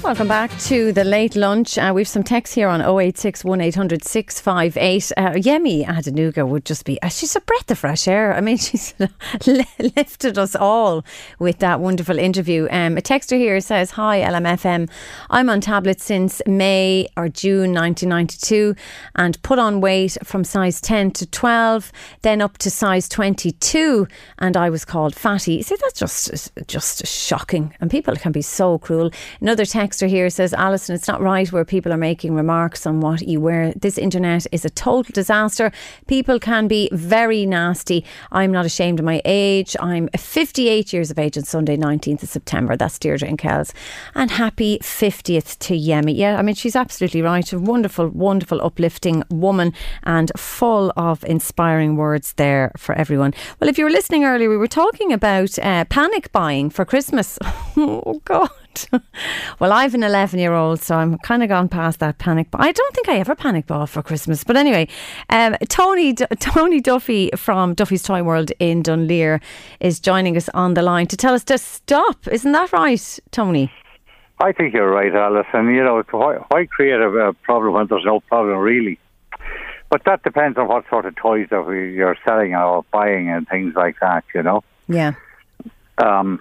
[0.04, 1.78] Welcome back to the late lunch.
[1.78, 5.12] Uh, we've some text here on 086 1800 658.
[5.18, 8.34] Uh, Yemi Adenuga would just be, uh, she's a breath of fresh air.
[8.34, 8.94] I mean, she's
[9.46, 11.04] lifted us all
[11.40, 12.68] with that wonderful interview.
[12.72, 14.90] Um, a texter here says, Hi, LMFM.
[15.30, 18.76] I'm on tablets since May or June 1992
[19.16, 21.92] and put on weight from size 10 to 12,
[22.22, 24.08] then up to size 22,
[24.40, 25.62] and I was called fatty.
[25.64, 27.74] See, that's just, just shocking.
[27.82, 29.12] And people can be so cruel.
[29.42, 33.00] Another text texter here says, Alison, it's not right where people are making remarks on
[33.00, 33.74] what you wear.
[33.74, 35.72] This internet is a total disaster.
[36.08, 38.04] People can be very nasty.
[38.32, 39.76] I'm not ashamed of my age.
[39.80, 42.76] I'm 58 years of age on Sunday, 19th of September.
[42.76, 43.74] That's Deirdre and Kells.
[44.14, 46.16] And happy 50th to Yemi.
[46.16, 47.54] Yeah, I mean, she's absolutely right.
[47.54, 49.74] A wonderful, wonderful, uplifting woman
[50.04, 53.34] and full of inspiring words there for everyone.
[53.60, 57.40] Well, if you were listening earlier, we were talking about uh, panic buying for Christmas.
[57.78, 58.50] oh, God.
[59.60, 62.48] well, I have an 11 year old, so I'm kind of gone past that panic.
[62.52, 64.44] But I don't think I ever panic bought for Christmas.
[64.44, 64.88] But anyway,
[65.30, 69.40] um, Tony D- Tony Duffy from Duffy's Toy World in Dunleer
[69.80, 72.28] is joining us on the line to tell us to stop.
[72.28, 73.72] Isn't that right, Tony?
[74.40, 75.74] I think you're right, Alison.
[75.74, 79.00] You know, why, why create a, a problem when there's no problem really?
[79.90, 83.48] But that depends on what sort of toys that we, you're selling or buying and
[83.48, 84.26] things like that.
[84.36, 84.64] You know.
[84.88, 85.14] Yeah.
[85.98, 86.40] Um,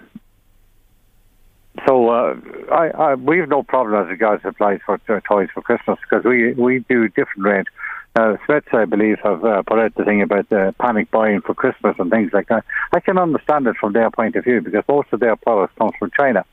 [1.85, 2.35] so uh,
[2.71, 6.23] I, I, we have no problem as regards supplies for uh, toys for Christmas because
[6.25, 7.67] we we do different range.
[8.15, 11.53] Uh, Smyths, I believe, have uh, put out the thing about uh, panic buying for
[11.53, 12.65] Christmas and things like that.
[12.91, 15.91] I can understand it from their point of view because most of their products come
[15.99, 16.43] from China,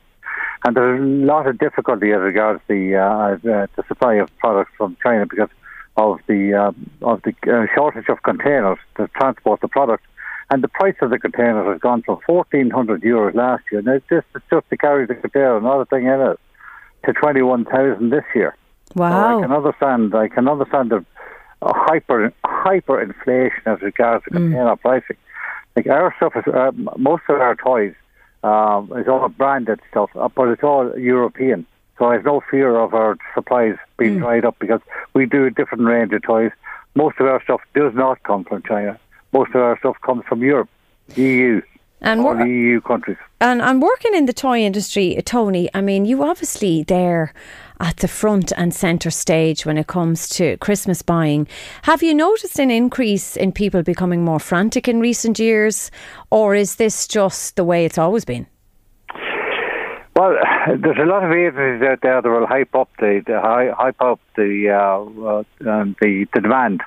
[0.63, 4.71] and there's a lot of difficulty as regards the uh, uh, the supply of products
[4.77, 5.49] from China because
[5.97, 6.71] of the uh,
[7.01, 10.03] of the uh, shortage of containers to transport the product
[10.51, 14.05] and the price of the container has gone from 1,400 euros last year, and it's
[14.09, 16.39] just, it's just to carry the container, another thing in it,
[17.05, 18.55] to 21,000 this year.
[18.95, 19.09] Wow.
[19.09, 21.05] So I can understand, I can understand the
[21.61, 24.33] hyper hyper inflation as regards to mm.
[24.33, 24.81] container mm.
[24.81, 25.17] pricing.
[25.75, 27.95] Like our stuff is, uh, most of our toys
[28.43, 31.65] um, is all branded stuff, uh, but it's all European.
[31.97, 34.19] So I have no fear of our supplies being mm.
[34.19, 34.81] dried up because
[35.13, 36.51] we do a different range of toys.
[36.93, 38.99] Most of our stuff does not come from China
[39.35, 40.69] most of our stuff comes from Europe,
[41.15, 41.61] EU.
[42.01, 43.17] And all the EU countries.
[43.41, 45.69] And I'm working in the toy industry, Tony.
[45.73, 47.33] I mean, you obviously there
[47.79, 51.47] at the front and centre stage when it comes to Christmas buying.
[51.81, 55.91] Have you noticed an increase in people becoming more frantic in recent years,
[56.29, 58.47] or is this just the way it's always been?
[60.15, 60.37] Well,
[60.81, 63.39] there's a lot of agencies out there that will hype up the, the
[63.75, 66.81] hype up the uh, uh, the, the demand,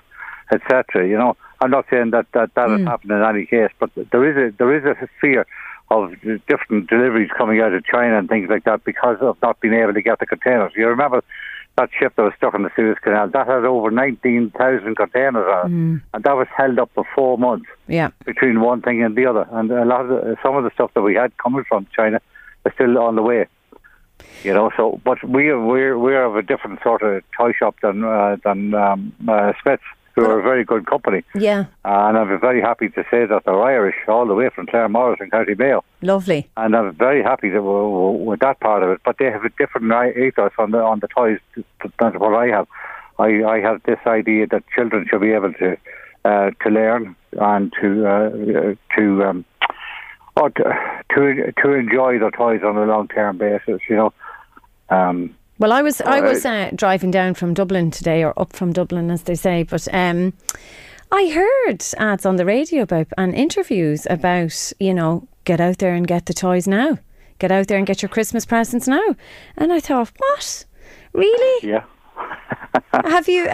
[0.51, 1.07] etc.
[1.07, 2.79] You know, I'm not saying that that, that mm.
[2.79, 5.47] has happened in any case, but there is a there is a fear
[5.91, 6.13] of
[6.47, 9.95] different deliveries coming out of China and things like that because of not being able
[9.95, 10.73] to get the containers.
[10.77, 11.25] You remember
[11.77, 15.67] that ship that was stuck in the Suez Canal that had over 19,000 containers on
[15.67, 16.03] it, mm.
[16.13, 17.67] and that was held up for four months.
[17.87, 18.11] Yeah.
[18.27, 20.93] between one thing and the other, and a lot of the, some of the stuff
[20.95, 22.21] that we had coming from China
[22.67, 23.47] is still on the way.
[24.43, 28.05] You know, so but we we're we're of a different sort of toy shop than
[28.05, 29.83] uh, than um, uh, Smyths
[30.19, 31.23] who are a very good company.
[31.35, 31.67] Yeah.
[31.85, 35.31] And I'm very happy to say that they're Irish, all the way from Claremorris and
[35.31, 35.85] County Mayo.
[36.03, 36.49] Lovely.
[36.57, 39.01] And I'm very happy that with that part of it.
[39.05, 42.67] But they have a different ethos on the on the toys than what I have.
[43.19, 45.77] I, I have this idea that children should be able to
[46.25, 49.45] uh, to learn and to uh, to um,
[50.37, 50.65] or to,
[51.15, 53.81] to to enjoy their toys on a long term basis.
[53.89, 54.13] You know.
[54.91, 58.73] Um, well, I was I was uh, driving down from Dublin today, or up from
[58.73, 59.65] Dublin, as they say.
[59.65, 60.33] But um,
[61.11, 65.95] I heard ads on the radio about and interviews about you know get out there
[65.95, 66.99] and get the toys now,
[67.39, 69.17] get out there and get your Christmas presents now.
[69.57, 70.65] And I thought, what?
[71.13, 71.69] Really?
[71.69, 71.85] Yeah.
[73.05, 73.47] Have you?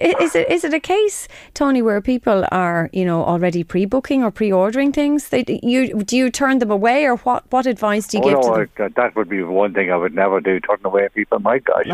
[0.00, 4.30] is it is it a case, Tony, where people are you know already pre-booking or
[4.30, 5.28] pre-ordering things?
[5.28, 7.44] They you do you turn them away, or what?
[7.50, 8.92] What advice do you oh, give no, to them?
[8.96, 10.60] that would be one thing I would never do.
[10.60, 11.38] Turn away people.
[11.40, 11.86] My gosh.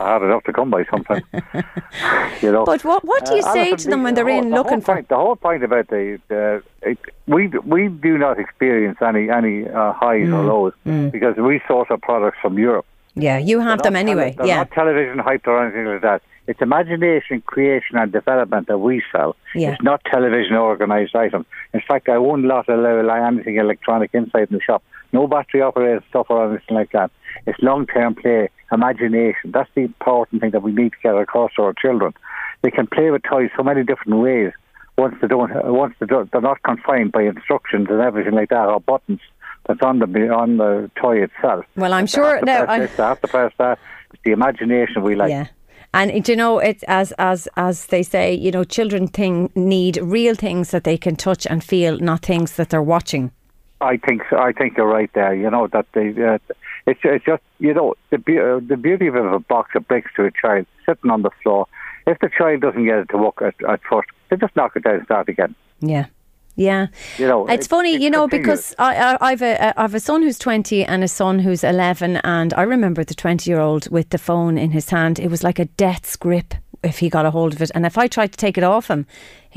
[0.00, 1.24] I hard enough to come by sometimes.
[2.42, 2.64] you know.
[2.64, 4.80] But what what do you Uh, say to them when they're whole- in the looking
[4.80, 4.94] for?
[4.94, 9.68] point, the whole point about the, the it, we we do not experience any any
[9.68, 10.34] uh, highs Mm.
[10.36, 10.72] or lows
[11.10, 12.86] because we source our products from Europe.
[13.20, 14.34] Yeah, you have them They're anyway.
[14.36, 16.22] tele- Yeah, not television hyped or anything like that.
[16.46, 19.36] It's imagination, creation, and development that we sell.
[19.54, 19.72] Yeah.
[19.72, 21.44] It's not television organised items.
[21.74, 22.62] In fact, I won't allow
[23.26, 24.82] anything electronic inside the shop.
[25.12, 27.10] No battery operated stuff or anything like that.
[27.46, 29.50] It's long term play, imagination.
[29.52, 32.14] That's the important thing that we need to get across to our children.
[32.62, 34.52] They can play with toys so many different ways.
[34.96, 38.66] Once they don't, once they don't, they're not confined by instructions and everything like that
[38.66, 39.20] or buttons
[39.68, 41.64] that's on the on the toy itself.
[41.76, 43.78] Well, I'm sure- have to no, press I- this, they have to press that.
[44.12, 45.30] It's the imagination we like.
[45.30, 45.46] yeah.
[45.94, 49.98] And do you know it as as as they say, you know, children thing need
[50.02, 53.30] real things that they can touch and feel, not things that they're watching.
[53.80, 54.36] I think so.
[54.38, 55.34] I think you're right there.
[55.34, 56.38] You know that they, uh,
[56.86, 60.10] it's it's just you know the be- uh, the beauty of a box of bricks
[60.16, 61.66] to a child sitting on the floor.
[62.06, 64.82] If the child doesn't get it to work at, at first, they just knock it
[64.84, 65.54] down and start again.
[65.80, 66.06] Yeah.
[66.58, 66.88] Yeah,
[67.18, 68.46] You know, it's it- funny, it you know, continues.
[68.72, 72.16] because I, I, I've a I've a son who's twenty and a son who's eleven,
[72.24, 75.20] and I remember the twenty year old with the phone in his hand.
[75.20, 77.96] It was like a death's grip if he got a hold of it, and if
[77.96, 79.06] I tried to take it off him,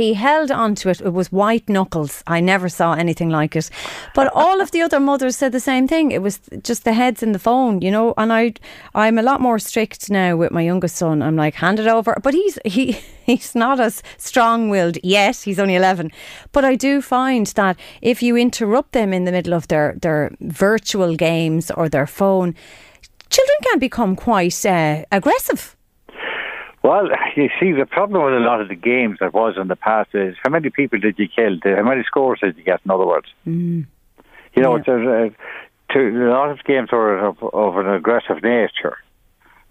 [0.02, 1.02] he held onto it.
[1.02, 2.24] It was white knuckles.
[2.28, 3.70] I never saw anything like it.
[4.14, 6.12] But all of the other mothers said the same thing.
[6.12, 8.14] It was just the heads in the phone, you know.
[8.18, 8.54] And I,
[8.96, 11.22] I'm a lot more strict now with my youngest son.
[11.22, 12.18] I'm like, hand it over.
[12.24, 15.38] But he's he he's not as strong willed yet.
[15.38, 16.12] He's only eleven.
[16.52, 20.32] But I do find that if you interrupt them in the middle of their their
[20.42, 22.56] virtual games or their phone,
[23.30, 25.76] children can become quite uh, aggressive.
[26.84, 29.76] Well, you see, the problem with a lot of the games that was in the
[29.76, 31.58] past is how many people did you kill?
[31.64, 32.80] How many scores did you get?
[32.86, 33.86] In other words, Mm.
[34.56, 35.28] you know, Yeah.
[35.28, 35.30] a,
[35.94, 38.98] to, a lot of games are of, of an aggressive nature,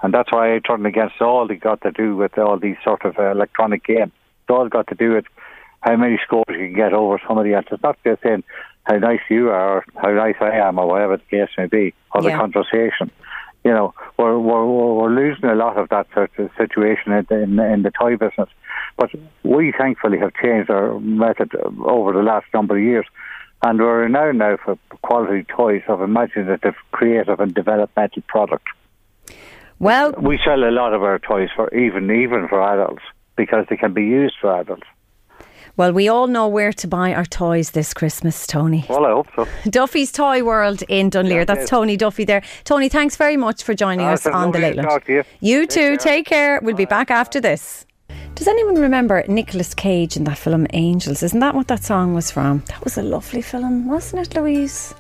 [0.03, 3.05] and that's why I turn against all they got to do with all these sort
[3.05, 4.13] of uh, electronic games.
[4.43, 5.25] It's all got to do with
[5.81, 7.65] how many scores you can get over somebody else.
[7.71, 8.45] It's not just saying
[8.85, 11.95] how nice you are, or how nice I am, or whatever the case may be,
[12.15, 12.31] or Yeah.
[12.33, 13.11] the conversation.
[13.65, 17.59] You know, we're, we're we're losing a lot of that sort of situation in, in,
[17.59, 18.49] in the toy business.
[18.97, 19.11] But
[19.43, 21.55] we thankfully have changed our method
[21.85, 23.07] over the last number of years.
[23.63, 28.67] And we're now now for quality toys of imaginative, creative, and developmental product.
[29.79, 33.03] Well, We sell a lot of our toys for even even for adults
[33.37, 34.87] because they can be used for adults.
[35.77, 38.85] Well, we all know where to buy our toys this Christmas, Tony.
[38.89, 39.47] Well, I hope so.
[39.71, 41.39] Duffy's Toy World in Dunleer.
[41.41, 41.69] Yeah, That's yes.
[41.71, 42.43] Tony Duffy there.
[42.65, 44.89] Tony, thanks very much for joining Ah, us it's on the lovely Late Lunch.
[44.89, 45.25] talk to you.
[45.41, 45.97] You too.
[45.97, 46.61] Take care.
[46.63, 47.87] We'll be back after this.
[48.35, 51.23] Does anyone remember Nicolas Cage in that film Angels?
[51.23, 52.63] Isn't that what that song was from?
[52.69, 54.95] That was a lovely film, wasn't it, Louise?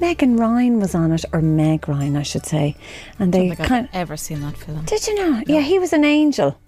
[0.00, 2.76] Megan Ryan was on it, or Meg Ryan, I should say.
[3.18, 4.84] And I they don't think kind I've ever seen that film.
[4.84, 5.42] did you know?
[5.46, 6.58] Yeah, he was an angel.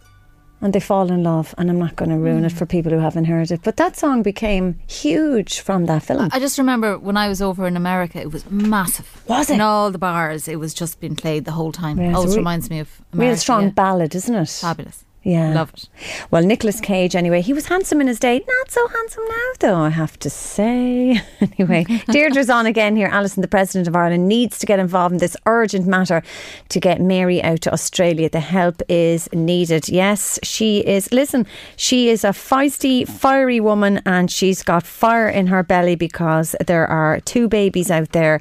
[0.62, 2.58] And they fall in love, and I'm not going to ruin it Hmm.
[2.58, 3.60] for people who haven't heard it.
[3.62, 6.28] But that song became huge from that film.
[6.32, 9.22] I just remember when I was over in America, it was massive.
[9.28, 9.54] Was it?
[9.54, 11.98] In all the bars, it was just being played the whole time.
[12.00, 13.30] Yeah, Always reminds me of America.
[13.30, 13.70] Real strong yeah.
[13.70, 14.48] ballad, isn't it?
[14.48, 15.04] Fabulous.
[15.26, 15.54] Yeah.
[15.54, 15.88] Love it.
[16.30, 18.44] Well, Nicolas Cage, anyway, he was handsome in his day.
[18.46, 21.20] Not so handsome now, though, I have to say.
[21.40, 23.08] anyway, Deirdre's on again here.
[23.08, 26.22] Alison, the President of Ireland, needs to get involved in this urgent matter
[26.68, 28.30] to get Mary out to Australia.
[28.30, 29.88] The help is needed.
[29.88, 31.10] Yes, she is.
[31.10, 36.54] Listen, she is a feisty, fiery woman and she's got fire in her belly because
[36.64, 38.40] there are two babies out there.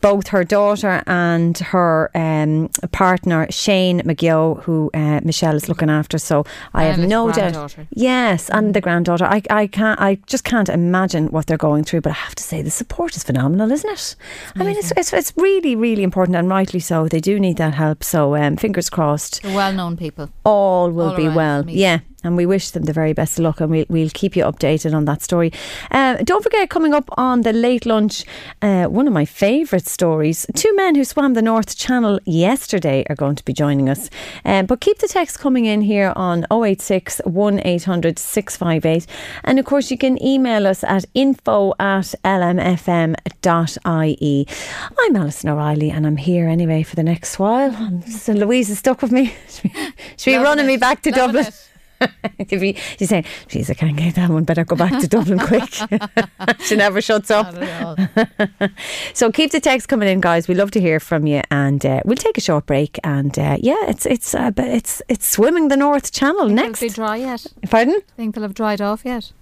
[0.00, 6.18] Both her daughter and her um, partner, Shane McGill, who uh, Michelle is looking after.
[6.18, 6.44] So
[6.74, 7.74] I And have no doubt.
[7.90, 9.24] Yes, and the granddaughter.
[9.24, 10.00] I, I can't.
[10.00, 12.02] I just can't imagine what they're going through.
[12.02, 14.16] But I have to say, the support is phenomenal, isn't it?
[14.54, 17.08] I mean, it's, it's it's really really important, and rightly so.
[17.08, 18.04] They do need that help.
[18.04, 20.30] So um, fingers crossed, well-known people.
[20.44, 21.64] all will All be well.
[21.64, 21.74] me.
[21.74, 22.00] Yeah.
[22.26, 24.94] And we wish them the very best of luck, and we'll, we'll keep you updated
[24.94, 25.52] on that story.
[25.90, 28.24] Uh, don't forget, coming up on the late lunch,
[28.62, 33.14] uh, one of my favourite stories two men who swam the North Channel yesterday are
[33.14, 34.10] going to be joining us.
[34.44, 39.06] Um, but keep the text coming in here on 086 1800 658.
[39.44, 43.16] And of course, you can email us at info at lmfm.ie.
[44.98, 48.02] I'm Alison O'Reilly, and I'm here anyway for the next while.
[48.06, 49.34] So Louise is stuck with me.
[49.48, 49.70] Should be,
[50.16, 51.46] should be Loving running me back to Loving Dublin.
[51.46, 51.68] it.
[52.38, 54.44] If you- She's saying, "Jeez, I can't get that one.
[54.44, 55.72] Better go back to Dublin quick."
[56.60, 57.54] she never shuts up.
[57.54, 57.82] Not at
[58.60, 58.68] all.
[59.14, 60.46] So keep the text coming in, guys.
[60.48, 62.98] We love to hear from you, and uh, we'll take a short break.
[63.02, 66.80] And uh, yeah, it's it's uh, but it's it's swimming the North Channel Think next.
[66.80, 67.46] They'll be dry yet.
[67.70, 68.00] Pardon?
[68.16, 69.32] Think they'll have dried off yet.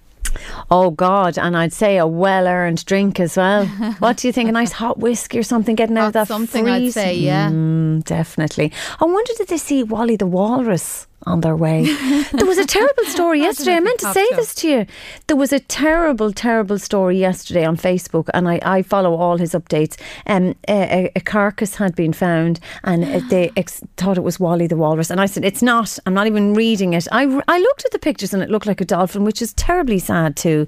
[0.69, 3.65] Oh God, and I'd say a well-earned drink as well.
[3.99, 4.49] what do you think?
[4.49, 7.49] A nice hot whiskey or something getting out of that something, I'd say, yeah.
[7.49, 8.71] Mm, definitely.
[8.99, 11.83] I wonder did they see Wally the Walrus on their way?
[12.33, 13.73] there was a terrible story yesterday.
[13.75, 14.85] I meant to say this to you.
[15.27, 19.53] There was a terrible, terrible story yesterday on Facebook, and I, I follow all his
[19.53, 19.99] updates.
[20.27, 24.75] Um, a, a- carcass had been found, and they ex- thought it was Wally the
[24.77, 25.09] Walrus.
[25.09, 25.97] And I said, "It's not.
[26.05, 28.81] I'm not even reading it." I, I looked at the pictures, and it looked like
[28.81, 30.67] a dolphin, which is terribly sad too.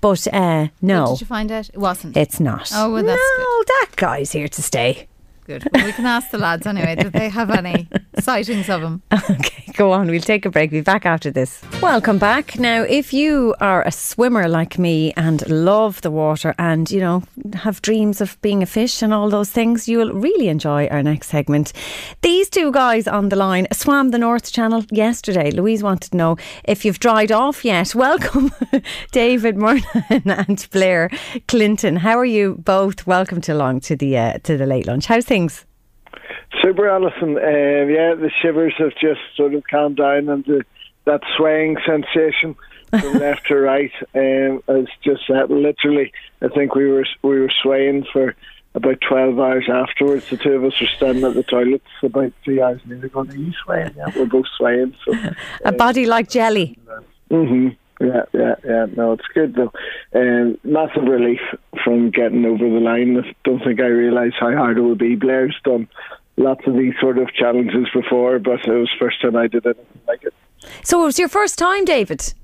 [0.00, 1.68] But uh, no, Did you find out?
[1.68, 2.16] It wasn't.
[2.16, 2.70] it's not.
[2.74, 5.08] Oh, well, that's no, that guy's here to stay.
[5.46, 5.66] Good.
[5.72, 6.96] Well, we can ask the lads anyway.
[6.96, 7.88] Did they have any
[8.18, 9.02] sightings of him?
[9.12, 10.08] Okay, go on.
[10.08, 10.72] We'll take a break.
[10.72, 11.62] We'll be back after this.
[11.80, 12.58] Welcome back.
[12.58, 17.22] Now, if you are a swimmer like me and love the water and, you know,
[17.54, 21.28] have dreams of being a fish and all those things, you'll really enjoy our next
[21.28, 21.72] segment.
[22.22, 25.52] These two guys on the line swam the North Channel yesterday.
[25.52, 27.94] Louise wanted to know if you've dried off yet.
[28.06, 28.50] Welcome,
[29.12, 31.08] David Murnan and Blair
[31.46, 31.96] Clinton.
[31.96, 33.06] How are you both?
[33.06, 35.06] Welcome to along to the uh, to the late lunch.
[35.06, 35.35] How's things?
[36.62, 37.36] Super, Alison.
[37.36, 40.64] Um, yeah, the shivers have just sort of calmed down, and the,
[41.04, 42.56] that swaying sensation
[42.90, 46.12] from left to right um, is just uh, literally.
[46.42, 48.34] I think we were we were swaying for
[48.74, 50.28] about twelve hours afterwards.
[50.30, 53.36] The two of us were standing at the toilets about three hours later, going, "Are
[53.36, 54.94] you swaying?" Yeah, we're both swaying.
[55.04, 55.12] So.
[55.64, 56.78] A body like jelly.
[57.30, 57.68] hmm
[58.00, 58.86] Yeah, yeah, yeah.
[58.94, 59.72] No, it's good though.
[60.14, 61.40] Um, massive relief
[61.82, 63.16] from getting over the line.
[63.18, 65.16] I don't think I realised how hard it would be.
[65.16, 65.88] Blair's done
[66.36, 70.00] lots of these sort of challenges before, but it was first time I did anything
[70.06, 70.34] like it.
[70.82, 72.34] So it was your first time, David?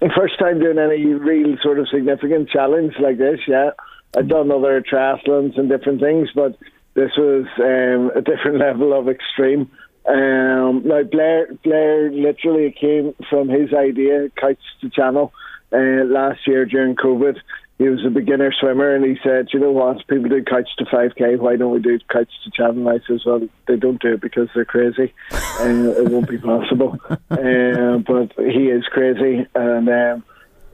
[0.00, 3.70] The first time doing any real sort of significant challenge like this, yeah.
[4.16, 6.58] I'd done other triathlons and different things, but
[6.94, 9.70] this was um, a different level of extreme.
[10.06, 15.32] Um, now Blair, Blair literally came from his idea, couch to Channel,
[15.72, 17.38] uh, last year during COVID.
[17.78, 20.06] He was a beginner swimmer, and he said, "You know what?
[20.06, 21.38] People do couch to 5k.
[21.38, 24.48] Why don't we do couch to channel?" I says, "Well, they don't do it because
[24.54, 25.12] they're crazy,
[25.60, 30.24] and it won't be possible." uh, but he is crazy, and um,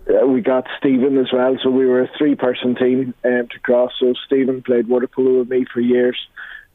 [0.08, 1.56] uh, we got Stephen as well.
[1.62, 3.92] So we were a three-person team um, to cross.
[3.98, 6.18] So Stephen played water polo with me for years,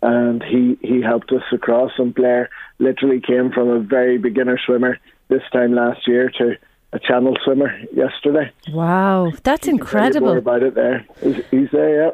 [0.03, 1.91] and he he helped us across.
[1.97, 2.49] And Blair
[2.79, 4.99] literally came from a very beginner swimmer
[5.29, 6.55] this time last year to
[6.91, 8.51] a channel swimmer yesterday.
[8.71, 10.37] Wow, that's Tell you more incredible.
[10.37, 11.05] about it there.
[11.23, 12.11] He's, he's there, yeah.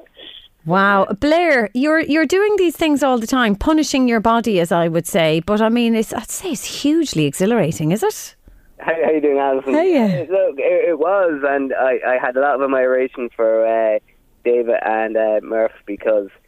[0.65, 4.87] Wow, Blair, you're you're doing these things all the time, punishing your body, as I
[4.87, 5.39] would say.
[5.39, 8.35] But I mean, it's I'd say it's hugely exhilarating, is it?
[8.79, 9.73] How, how you doing, Alison?
[9.73, 10.27] Hiya.
[10.29, 13.99] Look, it, it was, and I, I had a lot of admiration for uh,
[14.45, 16.38] David and uh, Murph because, they,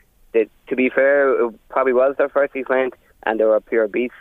[0.72, 2.94] to be fair, it probably was their first event,
[3.24, 4.16] and they were pure beasts,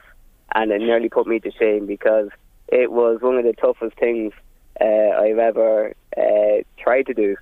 [0.52, 2.28] and it nearly put me to shame because
[2.66, 4.32] it was one of the toughest things
[4.80, 7.36] uh, I've ever uh, tried to do.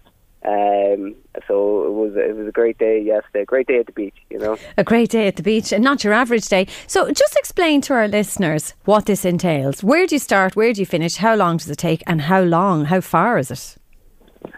[0.45, 1.17] Um,
[1.49, 4.15] so it was it was a great day yesterday, a great day at the beach,
[4.29, 4.59] you know.
[4.77, 6.67] A great day at the beach, and not your average day.
[6.87, 9.83] So, just explain to our listeners what this entails.
[9.83, 10.55] Where do you start?
[10.55, 11.17] Where do you finish?
[11.17, 12.03] How long does it take?
[12.07, 12.85] And how long?
[12.85, 13.78] How far is it?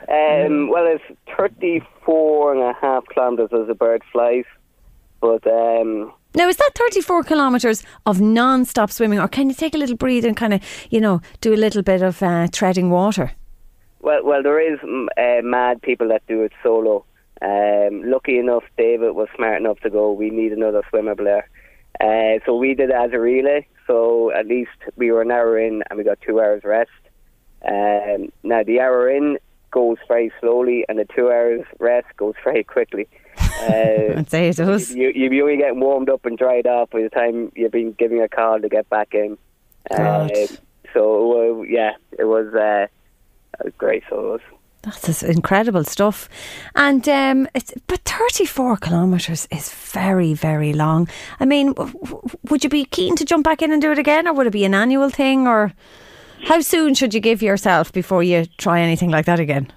[0.09, 1.05] Um, well, it's
[1.36, 4.45] 34 and a half kilometres as a bird flies,
[5.20, 9.74] but um, Now, is that 34 kilometres of non stop swimming, or can you take
[9.74, 12.91] a little breathe and kind of, you know, do a little bit of uh, treading
[12.91, 13.32] water?
[14.01, 17.05] well, well, there is mm, uh, mad people that do it solo.
[17.43, 20.12] Um, lucky enough, David was smart enough to go.
[20.12, 21.49] We need another swimmer, Blair.
[22.01, 23.66] Uh, so we did it as a relay.
[23.86, 26.91] So at least we were an hour in, and we got two hours rest.
[27.66, 29.38] Um, now the hour in
[29.71, 33.09] goes very slowly, and the two hours rest goes very quickly.
[33.39, 34.95] Uh, I'd say it does.
[34.95, 37.93] you you be only getting warmed up and dried off by the time you've been
[37.93, 39.37] giving a call to get back in.
[39.91, 40.29] Uh,
[40.93, 42.87] so uh, yeah, it was, uh,
[43.59, 44.03] it was great.
[44.09, 44.41] So it was.
[44.83, 46.27] That's incredible stuff.
[46.75, 51.07] And um, it's, but 34 kilometres is very, very long.
[51.39, 53.99] I mean, w- w- would you be keen to jump back in and do it
[53.99, 55.75] again, or would it be an annual thing, or
[56.45, 59.72] how soon should you give yourself before you try anything like that again?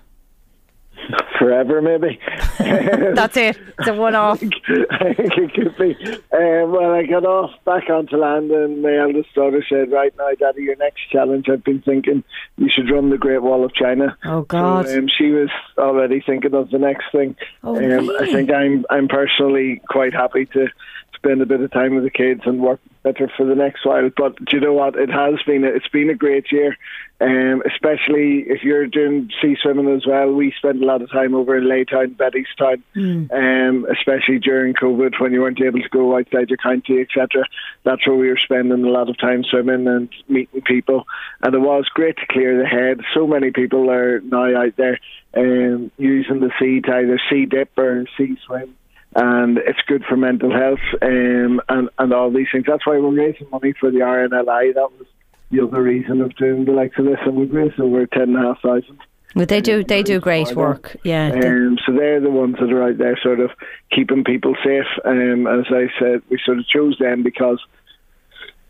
[1.38, 2.20] Forever, maybe.
[2.60, 3.58] That's it.
[3.78, 4.42] It's a one-off.
[4.92, 5.96] I think it could be.
[6.32, 10.30] Um, well, I got off back onto land, and my eldest daughter said, "Right now,
[10.40, 11.50] Daddy, your next challenge.
[11.50, 12.24] I've been thinking
[12.58, 14.88] you should run the Great Wall of China." Oh God.
[14.88, 17.36] So, um, she was already thinking of the next thing.
[17.64, 18.30] Oh, um, really?
[18.30, 20.68] I think I'm I'm personally quite happy to
[21.24, 24.10] spend a bit of time with the kids and work better for the next while.
[24.16, 24.96] But do you know what?
[24.96, 26.78] It has been a, it's been a great year.
[27.22, 30.34] Um, especially if you're doing sea swimming as well.
[30.34, 33.32] We spent a lot of time over in Laytown, Bettystown, Mm.
[33.32, 37.46] um, especially during COVID when you weren't able to go outside your county, etc.
[37.84, 41.08] That's where we were spending a lot of time swimming and meeting people.
[41.42, 43.00] And it was great to clear the head.
[43.14, 45.00] So many people are now out there
[45.34, 48.76] um, using the sea to either sea dip or sea swim.
[49.16, 52.66] And it's good for mental health um, and, and all these things.
[52.68, 54.74] That's why we're raising money for the RNLI.
[54.74, 55.08] That was
[55.52, 57.20] the other reason of doing the likes of this.
[57.26, 58.98] And we've raised over 10,500.
[59.36, 60.96] Well, they do they do great work.
[61.04, 61.32] Yeah.
[61.32, 63.50] Um, so they're the ones that are out there sort of
[63.92, 64.86] keeping people safe.
[65.06, 67.60] Um, as I said, we sort of chose them because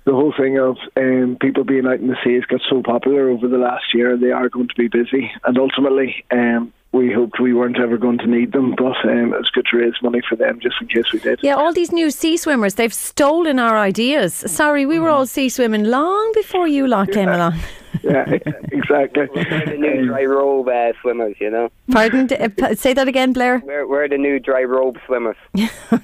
[0.05, 3.29] the whole thing of um, people being out in the sea has got so popular
[3.29, 4.17] over the last year.
[4.17, 5.31] They are going to be busy.
[5.43, 9.37] And ultimately, um, we hoped we weren't ever going to need them, but um, it
[9.39, 11.39] was good to raise money for them just in case we did.
[11.41, 14.33] Yeah, all these new sea swimmers, they've stolen our ideas.
[14.33, 17.55] Sorry, we were all sea swimming long before you lot came along.
[18.03, 18.25] yeah,
[18.71, 19.27] exactly.
[19.33, 21.69] We're the new dry robe uh, swimmers, you know.
[21.91, 22.29] Pardon?
[22.31, 23.61] Uh, p- Say that again, Blair.
[23.65, 25.37] We're, we're the new dry robe swimmers.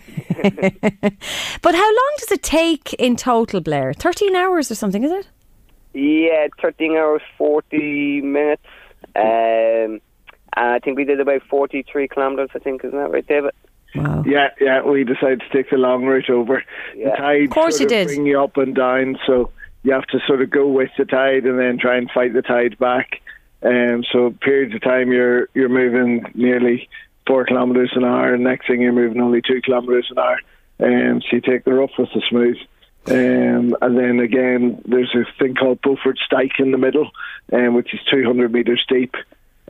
[1.62, 3.94] But how long does it take in total, Blair?
[3.94, 5.28] 13 hours or something, is it?
[5.94, 8.64] Yeah, 13 hours, 40 minutes.
[9.16, 10.00] Um,
[10.56, 13.52] and I think we did about 43 kilometres, I think, isn't that right, David?
[13.96, 14.24] Wow.
[14.26, 16.64] Yeah, yeah, we decided to take the long route over.
[16.96, 17.10] Yeah.
[17.12, 18.16] The tide Of course sort you of did.
[18.16, 19.52] bring you up and down, so
[19.84, 22.42] you have to sort of go with the tide and then try and fight the
[22.42, 23.22] tide back.
[23.64, 26.88] Um, so periods of time you're you're moving nearly
[27.28, 30.40] four kilometres an hour, and next thing you're moving only two kilometres an hour.
[30.80, 32.58] Um, so you take the rough with the smooth.
[33.08, 37.10] Um, and then again, there's a thing called Beaufort Dyke in the middle,
[37.52, 39.16] um, which is 200 metres deep,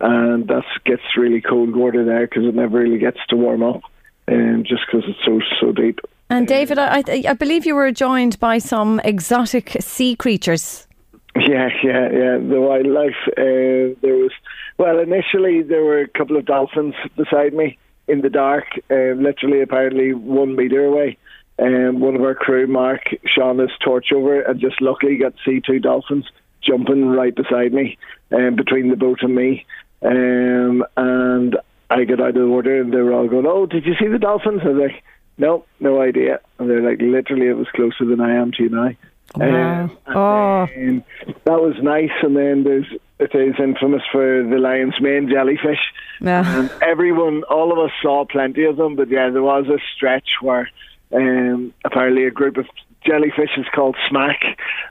[0.01, 3.81] and that gets really cold water there because it never really gets to warm up,
[4.27, 5.99] um, just because it's so so deep.
[6.29, 10.87] And David, I, I, I believe you were joined by some exotic sea creatures.
[11.35, 12.37] Yeah, yeah, yeah.
[12.37, 13.15] The wildlife.
[13.29, 14.31] Uh, there was,
[14.77, 17.77] well, initially there were a couple of dolphins beside me
[18.07, 21.17] in the dark, uh, literally apparently one meter away.
[21.59, 25.43] Um, one of our crew, Mark, shone his torch over and just luckily got to
[25.45, 26.25] see two dolphins
[26.61, 27.97] jumping right beside me,
[28.31, 29.65] um, between the boat and me.
[30.01, 31.57] Um, and
[31.89, 34.07] I got out of the water and they were all going, "Oh, did you see
[34.07, 35.03] the dolphins?" I was like,
[35.37, 38.69] "No, no idea." And they're like, "Literally, it was closer than I am to you
[38.69, 38.91] now."
[39.35, 39.89] Wow.
[40.07, 40.67] Oh.
[40.75, 41.03] And
[41.45, 42.11] that was nice.
[42.21, 42.87] And then there's
[43.19, 45.79] it is infamous for the lion's mane jellyfish.
[46.21, 46.59] Yeah.
[46.59, 50.29] And everyone, all of us saw plenty of them, but yeah, there was a stretch
[50.41, 50.69] where
[51.13, 52.65] um, apparently a group of
[53.05, 54.41] jellyfish is called smack,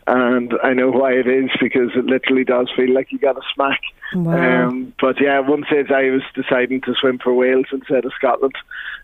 [0.06, 3.42] and I know why it is because it literally does feel like you got a
[3.54, 3.80] smack.
[4.14, 4.68] Wow.
[4.68, 8.54] Um, but yeah, one stage I was deciding to swim for Wales instead of Scotland,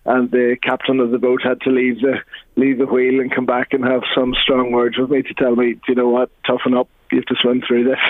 [0.06, 2.20] and the captain of the boat had to leave the
[2.56, 5.56] leave the wheel and come back and have some strong words with me to tell
[5.56, 6.88] me, "Do you know what, toughen up.
[7.14, 8.00] You have to swim through this.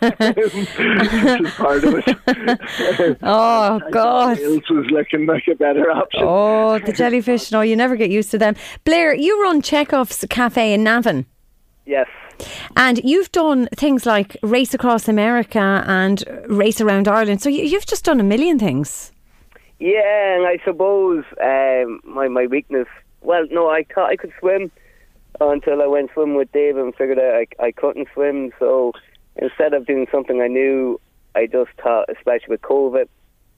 [0.36, 3.18] this is part of it.
[3.24, 4.38] Oh, God.
[4.38, 6.20] Wales was looking like a better option.
[6.22, 7.50] Oh, the jellyfish.
[7.50, 8.54] No, you never get used to them.
[8.84, 11.26] Blair, you run Chekhov's Cafe in Navan.
[11.86, 12.06] Yes.
[12.76, 17.42] And you've done things like race across America and race around Ireland.
[17.42, 19.10] So you, you've just done a million things.
[19.80, 22.86] Yeah, and I suppose um, my my weakness.
[23.22, 24.70] Well, no, I ca- I could swim
[25.40, 28.52] until I went swimming with Dave and figured out I I couldn't swim.
[28.58, 28.92] So
[29.36, 31.00] instead of doing something I knew,
[31.34, 33.08] I just thought, especially with COVID,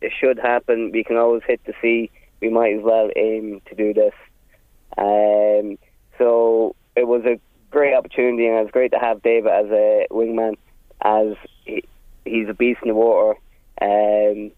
[0.01, 0.91] it should happen.
[0.93, 2.11] We can always hit the sea.
[2.41, 4.15] We might as well aim to do this.
[4.99, 5.79] Um,
[6.19, 7.39] so it was a
[7.71, 10.57] great opportunity, and it was great to have Dave as a wingman,
[11.03, 11.85] as he,
[12.25, 13.39] he's a beast in the water.
[13.81, 14.51] Um,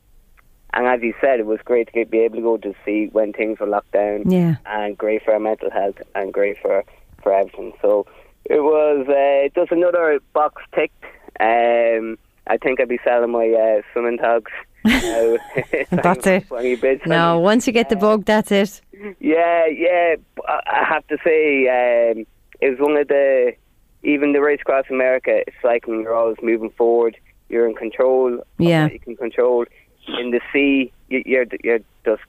[0.75, 3.09] and as he said, it was great to get, be able to go to sea
[3.11, 4.31] when things were locked down.
[4.31, 4.57] Yeah.
[4.67, 6.85] And great for our mental health and great for,
[7.23, 7.73] for everything.
[7.83, 8.07] So
[8.45, 11.05] it was uh, just another box ticked.
[11.41, 14.53] Um, I think I'd be selling my uh, swimming togs.
[14.85, 15.37] now.
[15.91, 16.81] That's it.
[16.81, 17.03] Bits.
[17.07, 18.81] No, once you get the bug, that's it.
[19.21, 20.15] Yeah, yeah.
[20.49, 22.27] I have to say, um,
[22.61, 23.53] it was one of the
[24.03, 25.43] even the race across America.
[25.47, 27.17] It's like when you're always moving forward.
[27.49, 28.41] You're in control.
[28.59, 28.89] Yeah.
[28.89, 29.65] you can control.
[30.19, 32.23] In the sea, you, you're you're just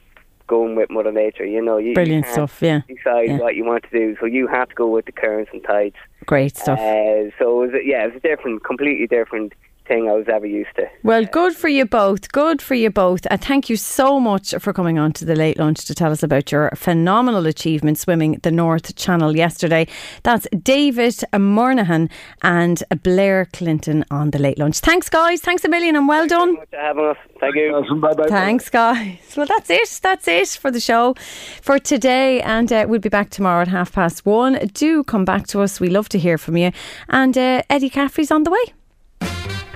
[0.50, 1.46] going with Mother Nature.
[1.46, 2.82] You know, you, Brilliant you stuff, yeah.
[2.90, 3.38] Decide Yeah.
[3.38, 5.96] what you want to do, so you have to go with the currents and tides.
[6.26, 6.80] Great stuff.
[6.80, 9.54] Uh, so it was, yeah, it was a different, completely different
[9.90, 10.86] thing I was ever used to.
[11.04, 12.32] Well, good for you both.
[12.32, 13.28] Good for you both.
[13.30, 16.24] And thank you so much for coming on to the late lunch to tell us
[16.24, 19.88] about your phenomenal achievement swimming the North Channel yesterday.
[20.24, 22.10] That's David Murnahan
[22.44, 24.80] and Blair Clinton on the late lunch.
[24.80, 25.42] Thanks, guys.
[25.42, 26.56] Thanks a million and well done.
[26.56, 27.18] Thanks for having us.
[27.40, 28.00] Thank you.
[28.02, 28.28] Bye bye.
[28.28, 29.34] Thanks, guys.
[29.36, 30.00] Well, that's it.
[30.02, 31.16] That's it for the show
[31.62, 32.42] for today.
[32.42, 34.54] And uh, we'll be back tomorrow at half past one.
[34.74, 35.80] Do come back to us.
[35.80, 36.72] We love to hear from you.
[37.10, 38.79] And uh, Eddie Caffrey's on the way.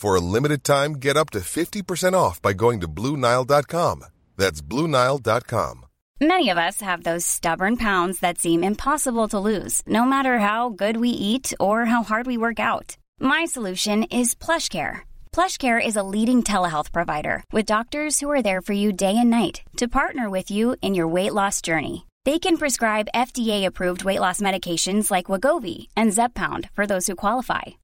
[0.00, 4.06] For a limited time, get up to 50% off by going to BlueNile.com.
[4.38, 5.84] That's BlueNile.com.
[6.22, 10.70] Many of us have those stubborn pounds that seem impossible to lose, no matter how
[10.70, 12.96] good we eat or how hard we work out.
[13.20, 15.00] My solution is PlushCare.
[15.34, 19.28] PlushCare is a leading telehealth provider with doctors who are there for you day and
[19.28, 22.06] night to partner with you in your weight loss journey.
[22.24, 27.79] They can prescribe FDA-approved weight loss medications like Wegovy and Zepbound for those who qualify.